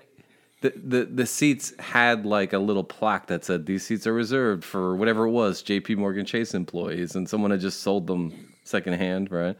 [0.62, 4.64] the, the the seats had like a little plaque that said these seats are reserved
[4.64, 5.96] for whatever it was, J.P.
[5.96, 9.56] Morgan Chase employees, and someone had just sold them secondhand, right?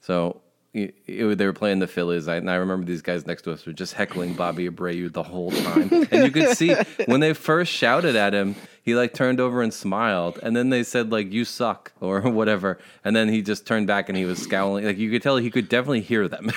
[0.00, 0.40] So
[0.72, 3.52] it, it, they were playing the Phillies, I, and I remember these guys next to
[3.52, 6.74] us were just heckling Bobby Abreu the whole time, and you could see
[7.06, 8.54] when they first shouted at him,
[8.88, 12.78] he like turned over and smiled, and then they said like "you suck" or whatever,
[13.04, 15.50] and then he just turned back and he was scowling, like you could tell he
[15.50, 16.50] could definitely hear them.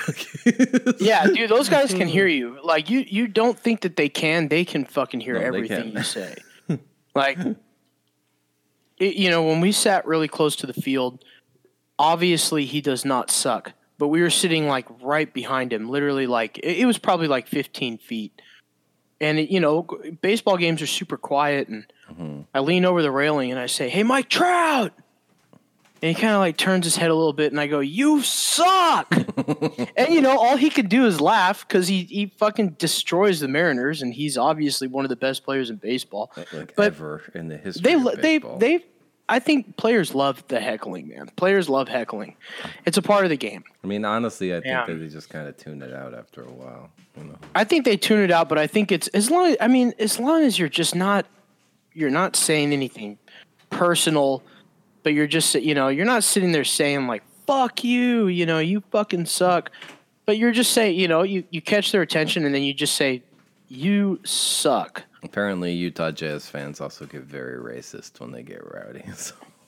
[0.98, 2.58] yeah, dude, those guys can hear you.
[2.64, 4.48] Like you, you don't think that they can?
[4.48, 6.34] They can fucking hear No, everything you say.
[7.14, 7.38] like,
[8.98, 11.22] it, you know, when we sat really close to the field,
[11.98, 16.56] obviously he does not suck, but we were sitting like right behind him, literally like
[16.60, 18.40] it, it was probably like 15 feet.
[19.22, 19.86] And you know,
[20.20, 22.40] baseball games are super quiet, and mm-hmm.
[22.52, 24.92] I lean over the railing and I say, "Hey, Mike Trout."
[26.02, 28.22] And he kind of like turns his head a little bit, and I go, "You
[28.22, 29.14] suck."
[29.96, 33.48] And you know, all he could do is laugh because he he fucking destroys the
[33.48, 36.32] Mariners, and he's obviously one of the best players in baseball.
[36.52, 37.94] like But ever in the history.
[37.94, 38.84] They they they,
[39.28, 41.30] I think players love the heckling, man.
[41.36, 42.36] Players love heckling.
[42.84, 43.64] It's a part of the game.
[43.82, 44.84] I mean, honestly, I think Yeah.
[44.86, 46.90] that they just kind of tuned it out after a while.
[47.16, 47.36] You know?
[47.54, 49.56] I think they tune it out, but I think it's as long.
[49.60, 51.26] I mean, as long as you're just not,
[51.94, 53.18] you're not saying anything
[53.70, 54.42] personal,
[55.02, 58.58] but you're just you know you're not sitting there saying like "fuck you," you know,
[58.58, 59.70] you fucking suck,
[60.26, 62.94] but you're just saying you know you you catch their attention and then you just
[62.96, 63.22] say
[63.72, 65.04] you suck.
[65.22, 69.04] Apparently, Utah Jazz fans also get very racist when they get rowdy.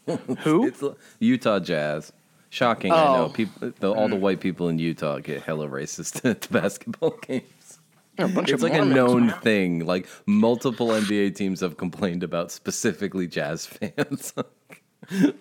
[0.07, 0.67] So Who?
[0.69, 0.83] it's
[1.19, 2.13] Utah Jazz.
[2.51, 3.25] Shocking, I know.
[3.25, 3.29] Oh.
[3.31, 7.79] People, the, all the white people in Utah get hella racist at the basketball games.
[8.19, 9.87] A bunch It's like a known thing.
[9.87, 14.35] Like multiple NBA teams have complained about specifically Jazz fans.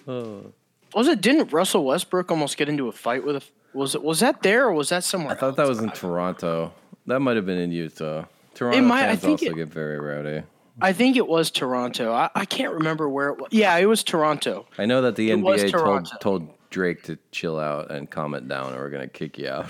[0.07, 0.53] Oh.
[0.95, 1.19] Was it?
[1.19, 3.41] Didn't Russell Westbrook almost get into a fight with a?
[3.77, 4.03] Was it?
[4.03, 5.35] Was that there or was that somewhere?
[5.35, 6.73] I thought that was in Toronto.
[7.05, 8.25] That might have been in Utah.
[8.53, 10.43] Toronto might- I fans think also it- get very rowdy.
[10.81, 12.11] I think it was Toronto.
[12.11, 13.49] I, I can't remember where it was.
[13.51, 14.65] Yeah, it was Toronto.
[14.79, 18.47] I know that the It NBA told told Drake to chill out and calm it
[18.47, 19.67] down, or we're gonna kick you out.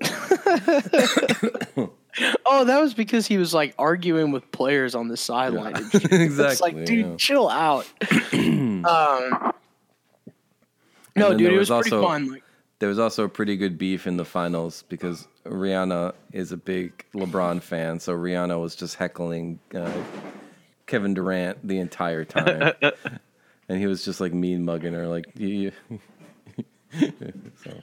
[2.44, 5.76] Oh, that was because he was like arguing with players on the sideline.
[5.90, 6.12] shit.
[6.12, 6.44] exactly.
[6.50, 7.14] It's like, dude, yeah.
[7.16, 7.86] chill out.
[8.32, 9.52] um,
[11.14, 12.32] no, dude, it was, was pretty also- fun.
[12.32, 12.42] Like,
[12.80, 17.04] There was also a pretty good beef in the finals because Rihanna is a big
[17.14, 19.90] LeBron fan, so Rihanna was just heckling uh,
[20.86, 22.74] Kevin Durant the entire time,
[23.68, 25.72] and he was just like mean mugging her, like you.
[27.62, 27.82] so,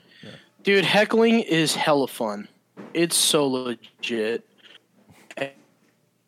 [0.62, 2.48] dude, heckling is hella fun.
[2.94, 4.44] It's so legit.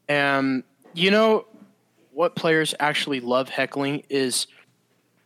[0.08, 1.46] And you know
[2.12, 4.48] what players actually love heckling is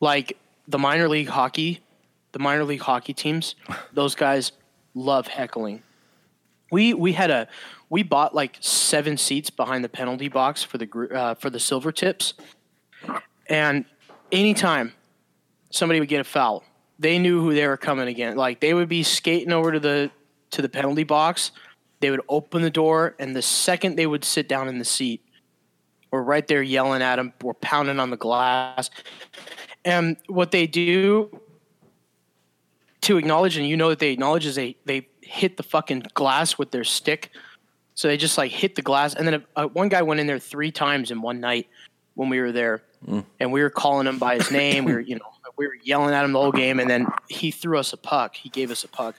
[0.01, 0.37] like
[0.69, 1.81] the minor league hockey,
[2.33, 3.55] the minor league hockey teams.
[3.95, 4.53] Those guys
[4.95, 5.83] love heckling.
[6.75, 7.47] We we had a
[7.89, 12.33] we bought like seven seats behind the penalty box for the uh, for the Silvertips,
[13.49, 13.85] and
[14.33, 14.93] anytime
[15.71, 16.65] somebody would get a foul,
[16.99, 18.37] they knew who they were coming again.
[18.37, 20.11] Like they would be skating over to the
[20.51, 21.53] to the penalty box,
[22.01, 25.25] they would open the door, and the second they would sit down in the seat,
[26.11, 28.91] we're right there yelling at them, we're pounding on the glass,
[29.85, 31.41] and what they do
[33.03, 36.59] to acknowledge, and you know that they acknowledge is they they hit the fucking glass
[36.59, 37.31] with their stick.
[37.95, 40.39] So they just like hit the glass, and then uh, one guy went in there
[40.39, 41.69] three times in one night
[42.15, 42.83] when we were there,
[43.39, 44.85] and we were calling him by his name.
[44.85, 47.51] we were, you know, we were yelling at him the whole game, and then he
[47.53, 48.35] threw us a puck.
[48.35, 49.15] He gave us a puck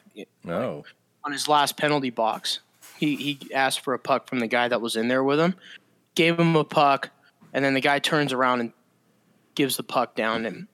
[0.48, 0.84] oh,
[1.24, 2.60] on his last penalty box.
[2.98, 5.56] He he asked for a puck from the guy that was in there with him,
[6.16, 7.12] gave him a puck,
[7.54, 8.74] and then the guy turns around and
[9.56, 10.46] gives the puck down.
[10.46, 10.68] And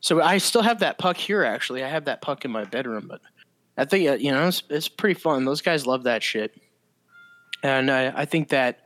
[0.00, 1.44] so I still have that puck here.
[1.44, 3.20] Actually, I have that puck in my bedroom, but
[3.76, 5.44] I think uh, you know it's, it's pretty fun.
[5.44, 6.54] Those guys love that shit,
[7.62, 8.80] and I, I think that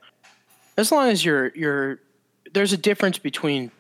[0.77, 2.01] as long as you're you're
[2.53, 3.71] there's a difference between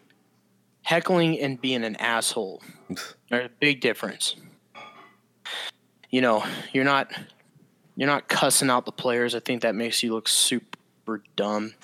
[0.82, 2.62] heckling and being an asshole.
[3.30, 4.36] There's a big difference.
[6.10, 7.12] You know, you're not
[7.96, 9.34] you're not cussing out the players.
[9.34, 11.74] I think that makes you look super dumb.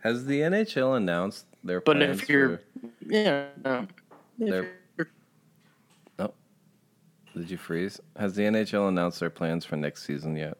[0.00, 2.62] has the NHL announced their But plans if you're for?
[3.06, 3.46] yeah,
[4.38, 4.66] if
[7.34, 8.00] did you freeze?
[8.16, 10.56] Has the NHL announced their plans for next season yet?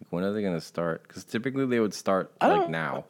[0.00, 1.02] Like, when are they going to start?
[1.06, 3.04] Because typically they would start I like don't- now.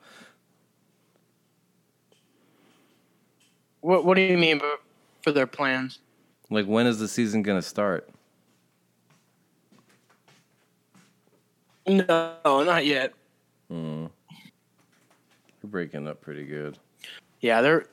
[3.81, 4.61] what what do you mean
[5.23, 5.99] for their plans?
[6.51, 8.09] Like when is the season going to start?
[11.87, 13.13] No, not yet.
[13.69, 14.07] Hmm.
[15.63, 16.79] You're breaking up pretty good.
[17.41, 17.87] Yeah, they're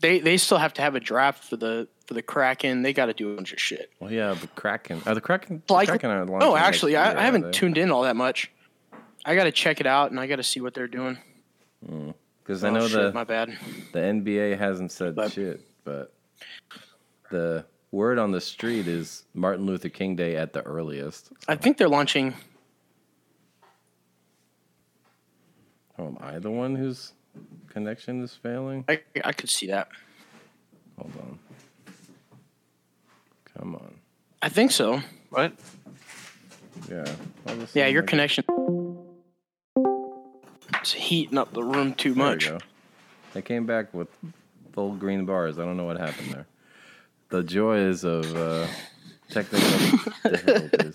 [0.00, 2.82] they they still have to have a draft for the for the Kraken.
[2.82, 3.90] They got to do a bunch of shit.
[4.00, 5.02] Well, yeah, the Kraken.
[5.06, 5.62] Are the Kraken?
[5.66, 8.16] The Kraken are no, oh, actually, year, I, I haven't uh, tuned in all that
[8.16, 8.50] much.
[9.24, 11.18] I got to check it out and I got to see what they're doing.
[11.86, 12.10] Hmm,
[12.42, 13.56] because I Oh, know shit, the my bad.
[13.92, 16.12] the NBA hasn't said But- shit, but
[17.30, 21.30] the word on the street is Martin Luther King Day at the earliest.
[21.48, 22.34] I think they're launching.
[25.98, 27.12] Oh, am I the one whose
[27.68, 28.84] connection is failing?
[28.88, 29.88] I I could see that.
[30.98, 31.38] Hold on.
[33.56, 33.94] Come on.
[34.42, 35.00] I think so.
[35.30, 35.52] What?
[36.90, 37.04] Yeah.
[37.46, 38.44] all of a Yeah, your I- connection.
[40.80, 42.48] It's heating up the room too There much.
[42.48, 42.58] go.
[43.34, 44.08] I came back with
[44.72, 45.58] full green bars.
[45.58, 46.46] I don't know what happened there.
[47.28, 48.66] The joys of uh,
[49.28, 49.68] technical
[50.30, 50.94] difficulties.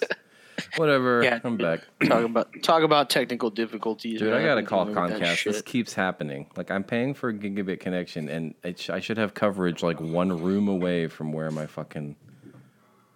[0.77, 1.23] Whatever.
[1.23, 1.81] Yeah, I'm back.
[2.07, 4.19] Talk about talk about technical difficulties.
[4.19, 4.41] Dude, man.
[4.41, 5.43] I gotta call Comcast.
[5.45, 6.47] This keeps happening.
[6.57, 9.99] Like I'm paying for a gigabit connection, and it sh- I should have coverage like
[10.01, 12.15] one room away from where my fucking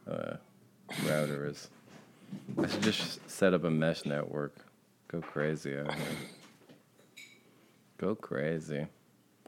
[0.10, 0.36] uh,
[1.08, 1.70] router is.
[2.58, 4.56] I should just set up a mesh network.
[5.08, 6.06] Go crazy out here.
[7.98, 8.86] Go crazy.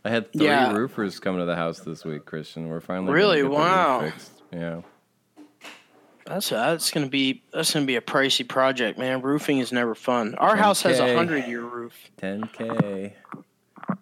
[0.04, 0.74] I had three Yeah.
[0.74, 2.68] roofers come to the house this week, Christian.
[2.68, 3.38] We're finally Really?
[3.38, 4.02] get the roof Wow.
[4.02, 4.32] fixed.
[4.52, 4.82] Yeah.
[6.26, 9.22] That's that's gonna be that's gonna be a pricey project, man.
[9.22, 10.36] Roofing is never fun.
[10.36, 11.94] Our house has a hundred year roof.
[12.22, 13.14] 10k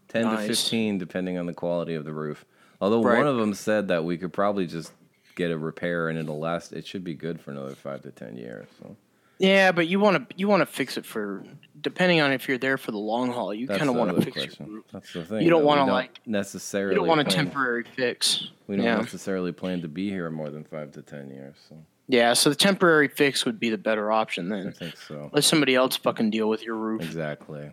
[0.09, 2.43] 10 to 15 depending on the quality of the roof
[2.81, 3.17] although Right.
[3.19, 4.91] one of them said that we could probably just
[5.35, 8.35] get a repair and it'll last it should be good for another 5 to 10
[8.35, 8.95] years so
[9.37, 11.43] Yeah, but you want to you want to fix it for
[11.81, 13.53] depending on if you're there for the long haul.
[13.53, 14.85] You kind of want to fix question your roof.
[14.91, 18.49] that's the thing You don't wanna, like- necessarily You don't want a temporary fix.
[18.67, 18.97] we don't yeah.
[18.97, 21.77] necessarily plan to be here more than 5 to 10 years so
[22.11, 24.69] Yeah, so the temporary fix would be the better option then.
[24.69, 27.03] i think so Let somebody else fucking deal with your roof.
[27.03, 27.71] exactly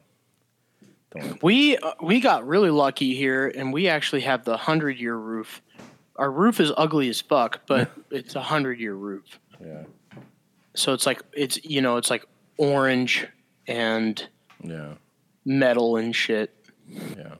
[1.10, 5.16] don't We uh, we got really lucky here, and we actually have the hundred year
[5.16, 5.62] roof.
[6.16, 9.24] Our roof is ugly as fuck, but it's a hundred year roof.
[9.64, 9.84] yeah
[10.74, 12.24] So it's like it's you know it's like
[12.58, 13.26] orange
[13.66, 14.22] and
[14.62, 14.94] yeah
[15.44, 16.54] metal and shit.
[16.88, 17.36] yeah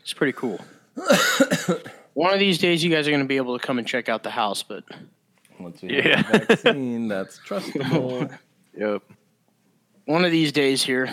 [0.00, 0.60] It's pretty cool.
[2.14, 4.08] One of these days, you guys are going to be able to come and check
[4.08, 4.82] out the house, but
[5.60, 8.36] once we have a vaccine that's trustable
[8.76, 9.02] Yep.
[10.04, 11.10] one of these days here.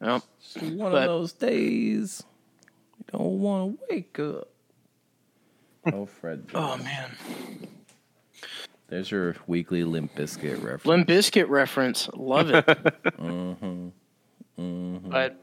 [0.00, 0.24] Well,
[0.60, 2.22] one But- of those days
[2.98, 4.48] you don't want to wake up.
[5.92, 6.46] Oh, Fred.
[6.54, 7.10] oh man,
[8.88, 10.86] There's your weekly Limp Bizkit reference.
[10.86, 12.64] Limp Bizkit reference, love it.
[13.18, 13.88] Mm-hmm.
[14.58, 15.10] Mm-hmm.
[15.10, 15.40] But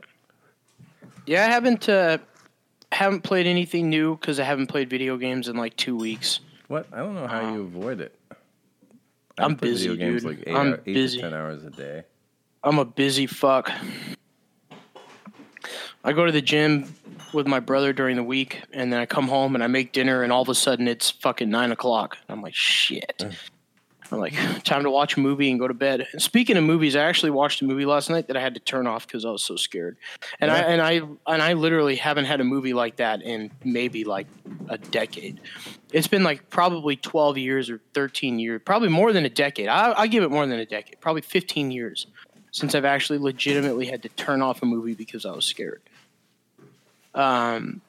[1.26, 2.18] yeah, I haven't uh,
[2.92, 6.40] haven't played anything new because I haven't played video games in like two weeks.
[6.68, 6.88] What?
[6.92, 8.18] I don't know how you um, avoid it.
[9.38, 10.38] I I'm play busy, video games dude.
[10.38, 11.18] like eight, I'm hour- eight busy.
[11.18, 12.04] to ten hours a day.
[12.64, 13.72] I'm a busy fuck.
[16.04, 16.94] I go to the gym
[17.34, 20.24] with my brother during the week, and then I come home and I make dinner,
[20.24, 22.18] and all of a sudden it's fucking nine o'clock.
[22.30, 23.24] I'm like, shit.
[24.12, 26.08] I'm like, time to watch a movie and go to bed.
[26.12, 28.60] And speaking of movies, I actually watched a movie last night that I had to
[28.60, 29.98] turn off because I was so scared.
[30.40, 30.94] And I and I
[31.32, 34.28] and I literally haven't had a movie like that in maybe like
[34.70, 35.42] a decade.
[35.92, 39.68] It's been like probably 12 years or 13 years, probably more than a decade.
[39.68, 42.08] I, I give it more than a decade, probably 15 years
[42.52, 45.82] since I've actually legitimately had to turn off a movie because I was scared.
[47.14, 47.82] Um,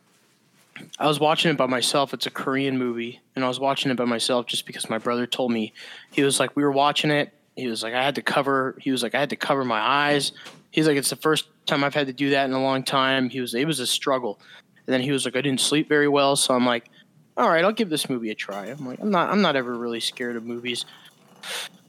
[0.98, 2.14] I was watching it by myself.
[2.14, 5.26] It's a Korean movie, and I was watching it by myself just because my brother
[5.26, 5.72] told me.
[6.10, 7.32] He was like, we were watching it.
[7.56, 8.76] He was like, I had to cover.
[8.80, 10.32] He was like, I had to cover my eyes.
[10.70, 13.30] He's like, it's the first time I've had to do that in a long time.
[13.30, 14.38] He was, it was a struggle.
[14.86, 16.90] And then he was like, I didn't sleep very well, so I'm like,
[17.36, 18.66] all right, I'll give this movie a try.
[18.66, 20.84] I'm like, I'm not, I'm not ever really scared of movies.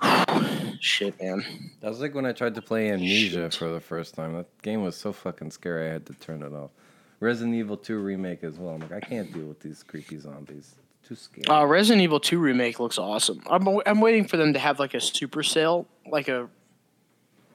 [0.80, 1.46] Shit, man.
[1.82, 4.34] That was like when I tried to play Amnesia for the first time.
[4.34, 5.90] That game was so fucking scary.
[5.90, 6.72] I had to turn it off.
[7.20, 8.76] Resident Evil 2 remake as well.
[8.76, 10.76] I'm like, I can't deal with these creepy zombies.
[11.04, 11.46] Too scary.
[11.48, 13.42] Uh, Resident Evil 2 remake looks awesome.
[13.50, 16.50] I'm, I'm waiting for them to have like a super sale, like a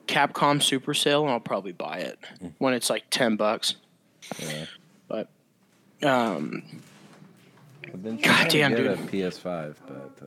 [0.07, 2.19] Capcom super sale, and I'll probably buy it
[2.57, 3.75] when it's like 10 bucks.
[4.39, 4.65] Yeah.
[5.07, 5.29] But
[6.01, 6.63] um,
[7.85, 8.87] I've been God trying to damn, get dude.
[8.87, 8.95] a
[9.29, 10.25] PS5, but uh,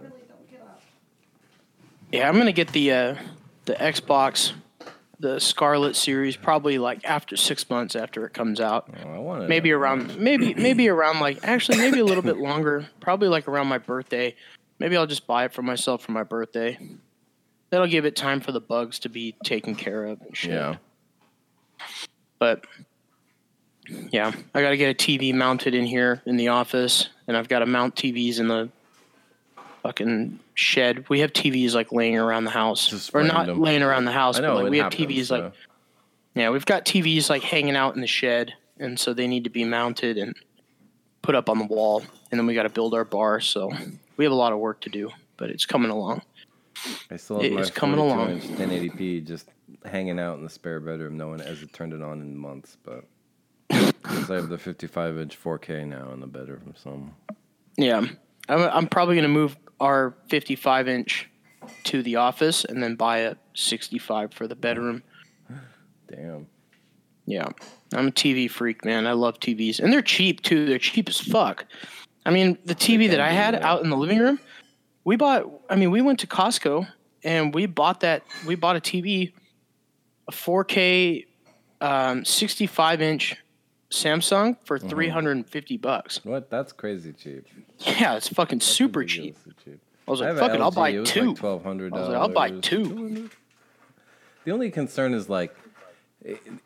[2.13, 3.15] yeah, I'm gonna get the uh,
[3.65, 4.53] the Xbox,
[5.19, 8.91] the Scarlett series, probably like after six months after it comes out.
[9.05, 12.87] oh, Maybe around, maybe maybe around like actually maybe a little bit longer.
[13.01, 14.35] Probably like around my birthday.
[14.79, 16.79] Maybe I'll just buy it for myself for my birthday.
[17.71, 20.51] That'll give it time for the bugs to be taken care of and shit.
[20.51, 20.77] Yeah.
[22.39, 22.67] But
[24.11, 27.49] yeah, I got to get a TV mounted in here in the office, and I've
[27.49, 28.69] got to mount TVs in the
[29.87, 31.09] fucking shed.
[31.09, 34.39] We have TVs like laying around the house, Just or not laying around the house,
[34.39, 35.53] I know but like we have happens, TVs like so-
[36.35, 39.51] yeah, we've got TVs like hanging out in the shed, and so they need to
[39.51, 40.37] be mounted and
[41.23, 43.41] put up on the wall, and then we got to build our bar.
[43.41, 43.73] So
[44.17, 46.23] we have a lot of work to do, but it's coming along.
[47.11, 48.41] I still have It my is coming along.
[48.41, 49.49] 1080p just
[49.87, 51.17] hanging out in the spare bedroom.
[51.17, 53.05] No one hasn't turned it on in months, but
[53.69, 57.01] because I have the 55 inch 4K now in the bedroom, so
[57.79, 58.05] Yeah,
[58.49, 61.29] I'm, I'm probably gonna move our 55 inch
[61.85, 65.03] to the office and then buy a 65 for the bedroom.
[66.09, 66.47] damn.
[67.27, 67.49] Yeah,
[67.93, 69.07] I'm a TV freak, man.
[69.07, 70.67] I love TVs, and they're cheap too.
[70.67, 71.67] They're cheap as fuck.
[72.25, 74.39] I mean, the TV that I had out in the living room,
[75.05, 75.45] we bought.
[75.69, 76.87] I mean, we went to Costco
[77.25, 78.23] and we bought that.
[78.47, 79.33] We bought a TV,
[80.29, 81.27] a 4K,
[81.81, 83.37] um, 65 inch
[83.91, 84.89] Samsung for uh-huh.
[84.89, 86.25] 350 bucks.
[86.25, 86.51] What?
[86.51, 87.47] That's crazy cheap.
[87.79, 89.37] Yeah, it's fucking super cheap.
[89.65, 89.81] Cheap.
[90.07, 91.29] I was like, have fuck it, I'll buy it two.
[91.29, 93.31] Like Twelve hundred I was like, I'll buy two.
[94.45, 95.57] The only concern is like,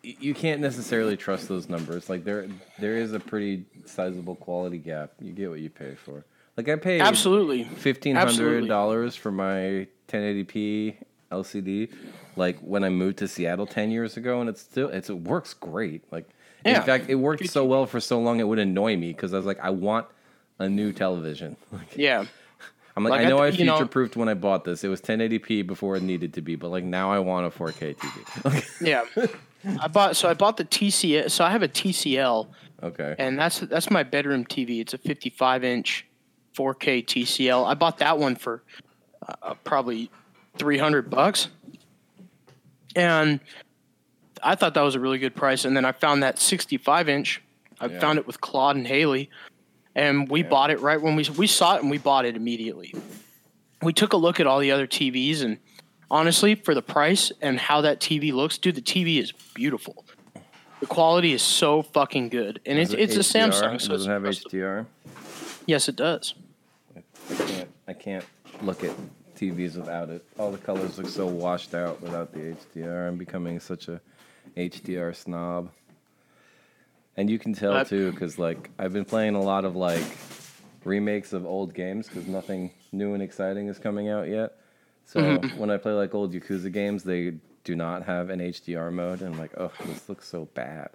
[0.02, 2.10] you can't necessarily trust those numbers.
[2.10, 2.46] Like there,
[2.78, 5.12] there is a pretty sizable quality gap.
[5.18, 6.26] You get what you pay for.
[6.58, 7.64] Like I paid Absolutely.
[7.64, 10.96] fifteen hundred dollars for my 1080p
[11.32, 11.90] LCD.
[12.36, 15.54] Like when I moved to Seattle ten years ago, and it's still it's, it works
[15.54, 16.02] great.
[16.12, 16.28] Like
[16.64, 16.76] Yeah.
[16.78, 19.36] in fact, it worked so well for so long it would annoy me because I
[19.36, 20.06] was like, I want
[20.58, 21.56] a new television.
[21.72, 22.24] Like, Yeah.
[22.96, 24.82] I'm like, Like, I I know I th- know- future proofed when I bought this.
[24.84, 27.96] It was 1080p before it needed to be, but like now I want a 4K
[27.96, 28.64] TV.
[28.86, 29.04] Yeah.
[29.80, 31.30] I bought so I bought the TCL.
[31.30, 32.48] So I have a TCL,
[32.82, 33.14] okay.
[33.18, 34.80] and that's that's my bedroom TV.
[34.80, 36.06] It's a 55 inch,
[36.56, 37.66] 4K TCL.
[37.66, 38.62] I bought that one for
[39.42, 40.10] uh, probably
[40.56, 41.48] 300 bucks,
[42.96, 43.40] and
[44.42, 45.64] I thought that was a really good price.
[45.64, 47.42] And then I found that 65 inch.
[47.80, 47.98] I Yeah.
[48.00, 49.30] found it with Claude and Haley,
[49.94, 52.94] and we bought it right when we we saw it and we bought it immediately.
[53.82, 55.58] We took a look at all the other TVs and
[56.10, 60.04] honestly, for the price and how that TV looks, dude, the TV is beautiful.
[60.80, 63.20] The quality is so fucking good, and it's it it's a?
[63.20, 63.80] Samsung.
[63.80, 64.86] So Does it have HDR?
[65.66, 66.34] yes, it does.
[66.96, 67.68] I can't.
[67.88, 68.24] I can't
[68.62, 68.92] look at
[69.36, 70.24] TVs without it.
[70.38, 73.08] All the colors look so washed out without the HDR.
[73.08, 74.00] I'm becoming such a
[74.56, 75.70] HDR snob.
[77.16, 80.02] And you can tell too, because like I've been playing a lot of like
[80.84, 84.56] remakes of old games because nothing new and exciting is coming out yet.
[85.04, 85.58] So Mm-hmm.
[85.58, 87.34] when I play like old Yakuza games, they
[87.64, 90.88] do not have an HDR mode, and I'm like, oh, this looks so bad.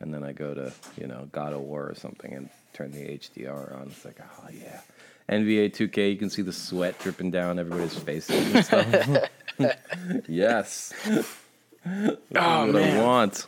[0.00, 3.00] And then I go to you know God of War or something and turn the
[3.18, 3.88] HDR on.
[3.88, 4.80] It's like, oh yeah.
[5.28, 9.28] NBA 2K, you can see the sweat dripping down everybody's faces and stuff.
[10.28, 10.92] yes,
[12.34, 13.46] Oh what I man, want.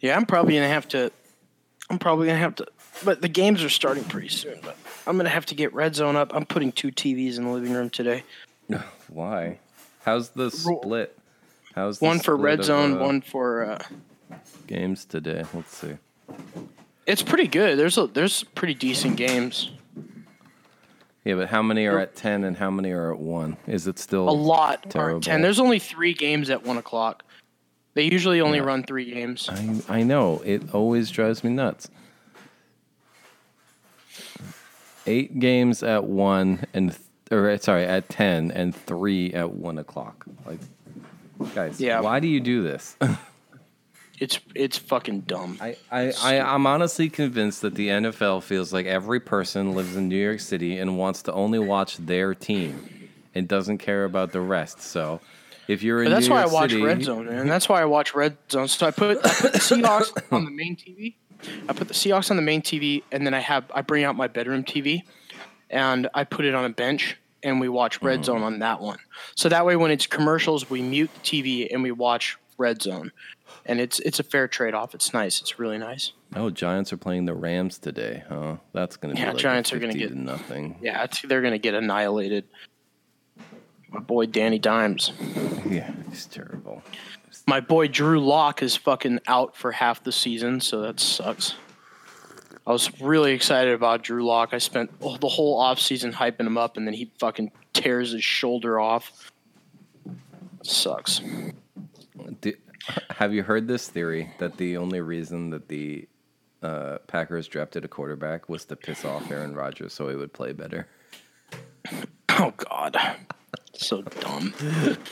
[0.00, 1.10] yeah, I'm probably gonna have to.
[1.90, 2.66] I'm probably gonna have to.
[3.04, 4.58] But the games are starting pretty soon.
[4.62, 6.34] But I'm gonna have to get Red Zone up.
[6.34, 8.24] I'm putting two TVs in the living room today.
[9.08, 9.58] Why?
[10.04, 11.16] How's the split?
[11.74, 13.64] How's the One for Red of, Zone, uh, one for.
[13.64, 13.78] Uh,
[14.66, 15.44] games today?
[15.52, 15.96] Let's see.
[17.06, 17.78] it's pretty good.
[17.78, 19.70] There's a there's pretty decent games.
[21.24, 23.56] Yeah, but how many are at ten and how many are at one?
[23.66, 25.16] Is it still A lot are terrible?
[25.18, 25.40] at ten.
[25.42, 27.24] There's only three games at one o'clock.
[27.94, 29.48] They usually only run three games.
[29.50, 31.88] I I know it always drives me nuts.
[35.06, 37.00] Eight games at one and th-
[37.30, 40.24] or uh, sorry at ten and three at one o'clock.
[40.46, 40.60] Like,
[41.54, 42.00] guys, Yeah.
[42.00, 42.96] why do you do this?
[44.20, 45.58] It's it's fucking dumb.
[45.60, 50.08] I, I, I, I'm honestly convinced that the NFL feels like every person lives in
[50.08, 54.40] New York City and wants to only watch their team and doesn't care about the
[54.40, 54.80] rest.
[54.80, 55.20] So
[55.66, 57.48] if you're in But that's New why York I watch City, Red Zone, man.
[57.48, 58.68] That's why I watch Red Zone.
[58.68, 61.14] So I put, I put the Seahawks on the main TV.
[61.68, 64.14] I put the Seahawks on the main TV, and then I have I bring out
[64.16, 65.02] my bedroom TV,
[65.70, 68.24] and I put it on a bench, and we watch Red Mm.
[68.24, 68.98] Zone on that one.
[69.34, 73.10] So that way, when it's commercials, we mute the TV and we watch Red Zone,
[73.66, 74.94] and it's it's a fair trade off.
[74.94, 75.40] It's nice.
[75.40, 76.12] It's really nice.
[76.36, 78.56] Oh, Giants are playing the Rams today, huh?
[78.72, 80.76] That's gonna be Yeah, like Giants are gonna get- nothing.
[80.80, 82.44] Yeah, they're gonna get annihilated.
[83.88, 85.12] My boy Danny Dimes.
[85.68, 86.82] Yeah, he's terrible.
[87.46, 91.54] My boy Drew Lock is fucking out for half the season, so that sucks.
[92.66, 94.54] I was really excited about Drew Lock.
[94.54, 98.24] I spent oh, the whole offseason hyping him up, and then he fucking tears his
[98.24, 99.30] shoulder off.
[100.62, 101.20] Sucks.
[102.86, 106.08] Do, have you heard this theory that the only reason that the
[106.62, 110.52] uh, Packers drafted a quarterback was to piss off Aaron Rodgers so he would play
[110.52, 110.86] better?
[112.36, 112.96] Oh God,
[113.74, 114.52] so dumb.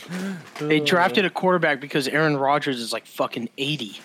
[0.59, 4.01] they drafted a quarterback because Aaron Rodgers is like fucking eighty.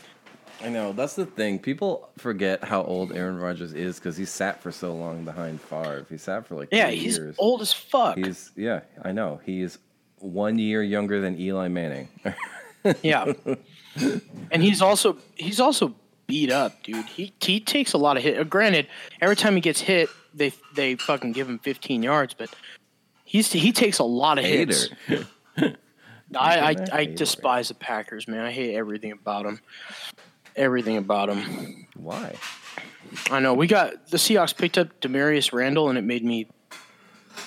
[0.64, 1.58] I know that's the thing.
[1.58, 6.06] People forget how old Aaron Rodgers is because he sat for so long behind Favre.
[6.12, 7.36] He sat for like Yeah, he's years.
[7.40, 8.18] old as fuck.
[8.18, 9.42] He's yeah, I know.
[9.44, 9.80] He's
[10.20, 12.10] one year younger than Eli Manning.
[13.02, 13.34] Yeah,
[14.52, 15.94] and he's also he's also
[16.28, 17.06] beat up, dude.
[17.06, 18.40] He he takes a lot of hit.
[18.40, 18.88] Uh, granted,
[19.20, 22.50] every time he gets hit, they they fucking give him 15 yards, but
[23.26, 24.90] he's he takes a lot of hits.
[25.58, 25.76] I
[26.36, 28.42] I, I despise the Packers, man.
[28.46, 29.60] I hate everything about them.
[30.56, 31.88] Everything about them.
[31.96, 32.36] Why?
[33.32, 36.48] I know we got the Seahawks picked up Damarious Randall, and it made me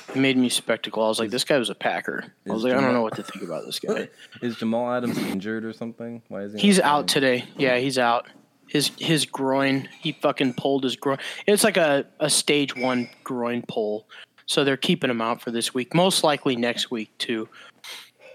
[0.09, 1.05] it made me spectacle.
[1.05, 2.33] I was like, this guy was a Packer.
[2.49, 4.09] I was like, I don't know what to think about this guy.
[4.43, 6.23] Is Jamal Adams injured or something?
[6.29, 6.61] Why is he?
[6.61, 7.41] He's out playing?
[7.41, 7.45] today.
[7.57, 8.27] Yeah, he's out.
[8.69, 9.89] His his groin.
[10.01, 11.19] He fucking pulled his groin.
[11.47, 14.07] It's like a, a stage one groin pull.
[14.47, 15.95] So they're keeping him out for this week.
[15.95, 17.49] Most likely next week too,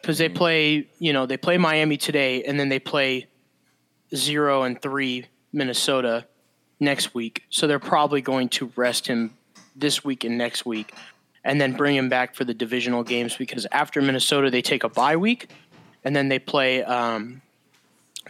[0.01, 0.35] because they hmm.
[0.35, 0.89] play.
[0.99, 3.27] You know, they play Miami today, and then they play
[4.13, 6.25] zero and three Minnesota
[6.79, 7.43] next week.
[7.49, 9.37] So they're probably going to rest him
[9.75, 10.93] this week and next week,
[11.45, 14.89] and then bring him back for the divisional games because after Minnesota they take a
[14.89, 15.49] bye week,
[16.03, 16.83] and then they play.
[16.83, 17.41] Um,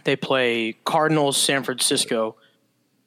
[0.04, 2.36] they play Cardinals, San Francisco,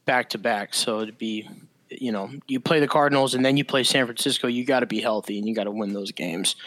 [0.05, 0.73] back to back.
[0.73, 1.47] So it'd be,
[1.89, 4.47] you know, you play the Cardinals and then you play San Francisco.
[4.47, 6.57] You got to be healthy and you got to win those games.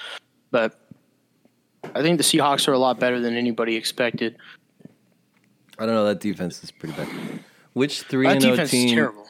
[0.51, 0.78] But
[1.95, 4.36] I think the Seahawks are a lot better than anybody expected.
[5.78, 6.07] I don't know.
[6.07, 7.09] That defense is pretty bad.
[7.74, 9.26] Which three That and defense is team terrible.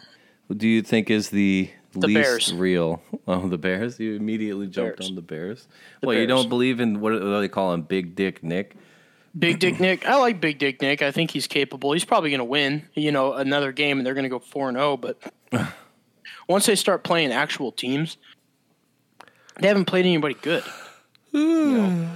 [0.57, 2.55] do you think is the, The least Bears.
[2.55, 3.03] real?
[3.26, 4.01] Oh, the Bears.
[4.01, 5.11] You immediately jumped Bears.
[5.11, 5.68] on the Bears.
[6.01, 7.82] The well, you don't believe in what do they call him?
[7.82, 8.76] Big Dick Nick.
[9.38, 10.07] Big Dick Nick.
[10.07, 11.03] I like Big Dick Nick.
[11.03, 11.93] I think he's capable.
[11.93, 14.70] He's probably going to win, you know, another game and they're going to go 4
[14.70, 15.18] and 0, but
[16.49, 18.16] once they start playing actual teams,
[19.61, 20.64] they haven't played anybody good.
[21.32, 22.09] you know.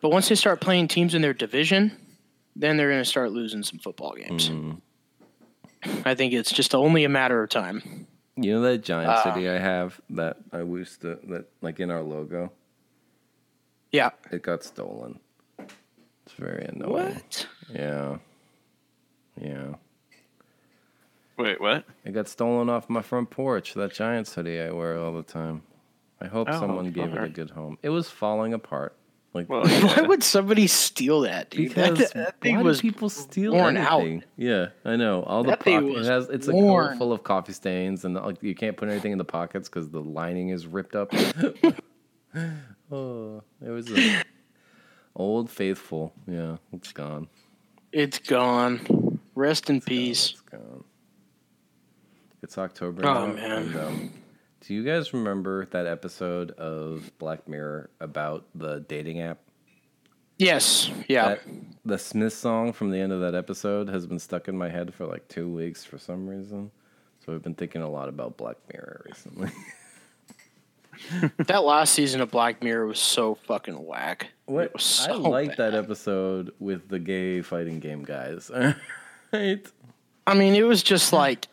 [0.00, 1.96] But once they start playing teams in their division,
[2.56, 4.48] then they're going to start losing some football games.
[4.48, 6.02] Mm-hmm.
[6.04, 8.06] I think it's just only a matter of time.
[8.42, 9.22] You know that giant Ah.
[9.22, 12.52] city I have that I used to that like in our logo.
[13.92, 14.10] Yeah.
[14.30, 15.20] It got stolen.
[15.58, 16.92] It's very annoying.
[17.14, 17.46] What?
[17.74, 18.18] Yeah.
[19.40, 19.74] Yeah.
[21.36, 21.84] Wait, what?
[22.04, 23.74] It got stolen off my front porch.
[23.74, 25.62] That Giants hoodie I wear all the time.
[26.20, 27.78] I hope Oh, someone gave it a good home.
[27.82, 28.94] It was falling apart.
[29.32, 31.68] Like Well, Why would somebody steal that, dude?
[31.68, 34.04] because that, that thing why was do people steal worn out.
[34.36, 35.22] Yeah, I know.
[35.22, 36.98] All the That thing pocket- it has it's like worn.
[36.98, 40.00] full of coffee stains and like you can't put anything in the pockets because the
[40.02, 41.12] lining is ripped up.
[42.92, 44.22] oh, it was a
[45.14, 46.12] old faithful.
[46.26, 47.28] Yeah, it's gone.
[47.92, 49.20] It's gone.
[49.34, 50.30] Rest in peace.
[50.32, 50.84] It's gone.
[52.42, 53.32] It's October Oh, now.
[53.32, 53.50] man.
[53.52, 54.12] And, um,
[54.60, 59.38] do you guys remember that episode of Black Mirror about the dating app?
[60.38, 60.90] Yes.
[61.08, 61.28] Yeah.
[61.28, 61.40] That,
[61.84, 64.94] the Smith song from the end of that episode has been stuck in my head
[64.94, 66.70] for like two weeks for some reason.
[67.24, 69.50] So I've been thinking a lot about Black Mirror recently.
[71.38, 74.28] that last season of Black Mirror was so fucking whack.
[74.46, 78.50] Was so I like that episode with the gay fighting game guys.
[79.32, 79.66] right?
[80.26, 81.48] I mean, it was just like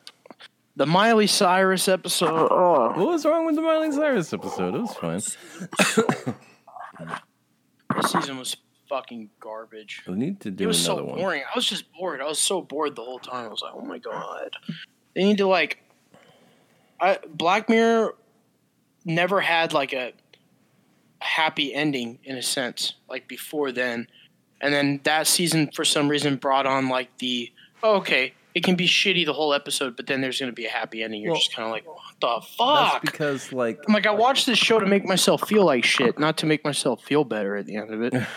[0.78, 2.50] the Miley Cyrus episode.
[2.52, 4.76] Oh, What was wrong with the Miley Cyrus episode?
[4.76, 6.36] It was fine.
[7.96, 8.56] this season was
[8.88, 10.04] fucking garbage.
[10.08, 11.16] We need to do It was so one.
[11.16, 11.42] boring.
[11.44, 12.22] I was just bored.
[12.22, 13.46] I was so bored the whole time.
[13.46, 14.56] I was like, oh my god.
[15.16, 15.80] They need to like.
[17.02, 18.14] I Black Mirror
[19.04, 20.14] never had like a
[21.20, 24.08] happy ending in a sense like before then,
[24.62, 27.52] and then that season for some reason brought on like the
[27.82, 30.70] oh, okay it can be shitty the whole episode, but then there's gonna be a
[30.70, 31.22] happy ending.
[31.22, 33.02] You're Well, just kind of like what the That's fuck.
[33.02, 36.38] because like I'm like I watched this show to make myself feel like shit, not
[36.40, 38.14] to make myself feel better at the end of it.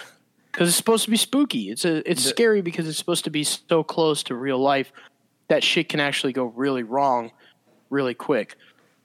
[0.52, 1.70] Because it's supposed to be spooky.
[1.70, 4.92] It's a it's The- scary because it's supposed to be so close to real life
[5.46, 7.30] that shit can actually go really wrong,
[7.88, 8.56] really quick.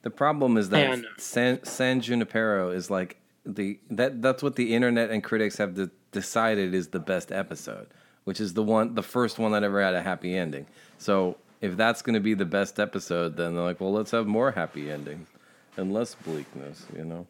[0.02, 4.74] The problem is that And- San, San Junipero is like the that that's what the
[4.74, 7.86] internet and critics have de- decided is the best episode,
[8.24, 10.66] which is the one the first one that ever had a happy ending.
[10.98, 14.26] So if that's going to be the best episode, then they're like, well, let's have
[14.26, 15.28] more happy endings
[15.76, 17.26] and less bleakness, you know.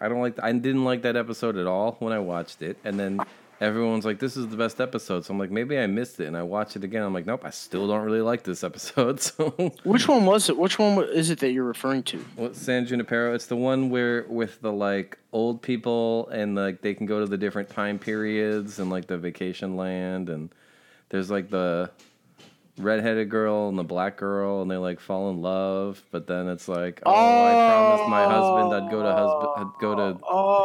[0.00, 3.00] I don't like I didn't like that episode at all when I watched it, and
[3.00, 3.20] then
[3.60, 6.36] everyone's like, "This is the best episode." So I'm like, maybe I missed it, and
[6.36, 7.02] I watched it again.
[7.02, 9.20] I'm like, nope, I still don't really like this episode.
[9.20, 9.50] So
[9.82, 10.56] Which one was it?
[10.56, 12.18] Which one is it that you're referring to?
[12.36, 13.34] What San Junipero?
[13.34, 17.26] It's the one where with the like old people and like they can go to
[17.26, 20.50] the different time periods and like the vacation land and
[21.10, 21.90] there's like the
[22.78, 26.68] redheaded girl and the black girl and they like fall in love, but then it's
[26.68, 30.02] like, oh, I promised my husband I'd go to husband I'd go to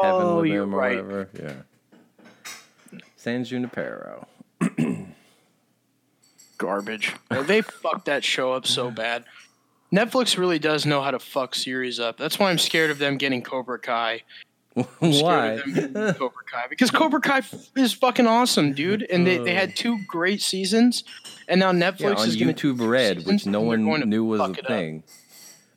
[0.08, 1.04] heaven Oh, with him or right.
[1.04, 1.30] whatever.
[1.40, 3.00] Yeah.
[3.16, 4.28] San Junipero.
[6.58, 7.16] Garbage.
[7.30, 9.26] they fucked that show up so bad.
[9.92, 12.18] Netflix really does know how to fuck series up.
[12.18, 14.24] That's why I'm scared of them getting Cobra Kai.
[14.74, 15.48] Why?
[15.48, 17.42] of them getting Cobra Kai because Cobra Kai
[17.76, 19.04] is fucking awesome, dude.
[19.04, 21.04] And they, they had two great seasons,
[21.48, 24.54] and now Netflix Yeah, is going to YouTube Red, which no one knew was a
[24.54, 25.04] thing.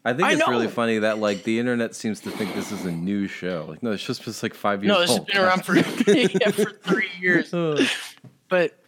[0.06, 2.84] I think I it's really funny that like the internet seems to think this is
[2.84, 3.66] a new show.
[3.68, 5.00] Like, no, it's just just like five years old.
[5.00, 5.74] No, this has been around for
[6.12, 7.52] yeah, for three years.
[8.48, 8.78] But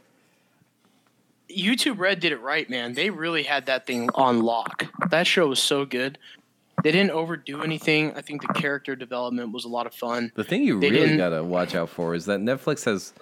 [1.50, 2.92] YouTube Red did it right, man.
[2.94, 4.86] They really had that thing on lock.
[5.11, 6.16] That show was so good.
[6.83, 8.12] They didn't overdo anything.
[8.14, 10.33] I think the character development was a lot of fun.
[10.35, 13.12] the thing you They really gotta watch out for is that Netflix has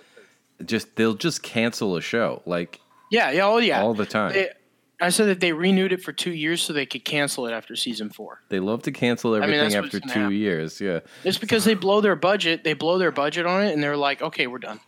[0.64, 2.80] just they'll just cancel a show like
[3.10, 3.82] Yeah, yeah, oh yeah.
[3.82, 4.32] all the time.
[4.32, 4.50] They-
[4.98, 7.76] I said that they renewed it for two years so they could cancel it after
[7.76, 8.40] season four.
[8.48, 10.34] They love to cancel everything that's what's after two happen.
[10.34, 10.80] years.
[10.80, 12.64] Yeah, It's because they blow their budget.
[12.64, 14.80] They blow their budget on it, and they're like, "Okay, we're done."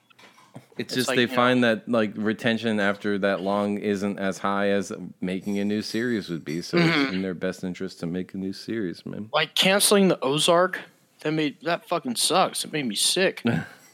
[0.79, 4.18] It's, It's just like, they you know- find that like retention after that long isn't
[4.18, 6.62] as high as making a new series would be.
[6.62, 7.01] So Mm-hmm.
[7.03, 9.29] it's in their best interest to make a new series, man.
[9.33, 10.81] Like canceling the Ozark.
[11.22, 12.64] That made that fucking sucks.
[12.64, 13.43] It made me sick.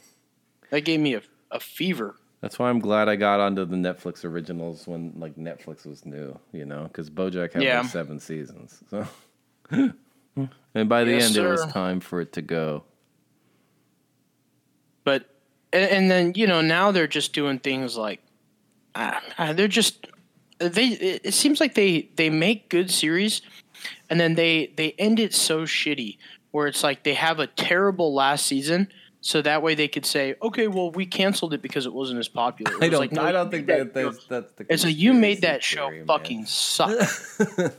[0.69, 1.21] that gave me a,
[1.51, 2.15] a fever.
[2.41, 6.37] That's why I'm glad I got onto the Netflix originals when like Netflix was new,
[6.51, 7.81] you know, because BoJack had Yeah.
[7.81, 8.83] like seven seasons.
[8.91, 9.07] So,
[9.71, 12.83] and by the Yes, end, it was time for it to go.
[15.73, 18.21] And, and then you know now they're just doing things like
[18.95, 20.07] uh, they're just
[20.59, 20.87] they.
[20.87, 23.41] It, seems like they they make good series,
[24.09, 26.17] and then they they end it so shitty
[26.51, 28.87] where it's like they have a terrible last season.
[29.19, 32.27] So that way they could say, okay, well, we canceled it because it wasn't as
[32.27, 32.71] popular.
[32.75, 32.99] It I don't.
[32.99, 34.65] like, no, I don't think made that, that's that's the.
[34.69, 36.07] It's like you made that show theory, man.
[36.07, 37.09] fucking suck.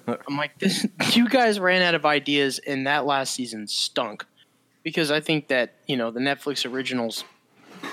[0.28, 4.26] I'm like, this, you guys ran out of ideas, and that last season stunk.
[4.82, 7.24] Because I think that you know the Netflix originals,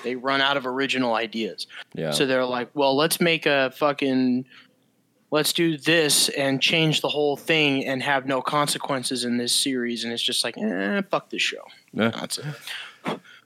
[0.03, 1.67] they run out of original ideas.
[1.93, 2.11] Yeah.
[2.11, 4.45] So they're like, well, let's make a fucking,
[5.31, 10.03] let's do this and change the whole thing and have no consequences in this series.
[10.03, 11.63] And it's just like, eh, fuck this show.
[11.93, 12.09] Yeah.
[12.09, 12.45] That's it.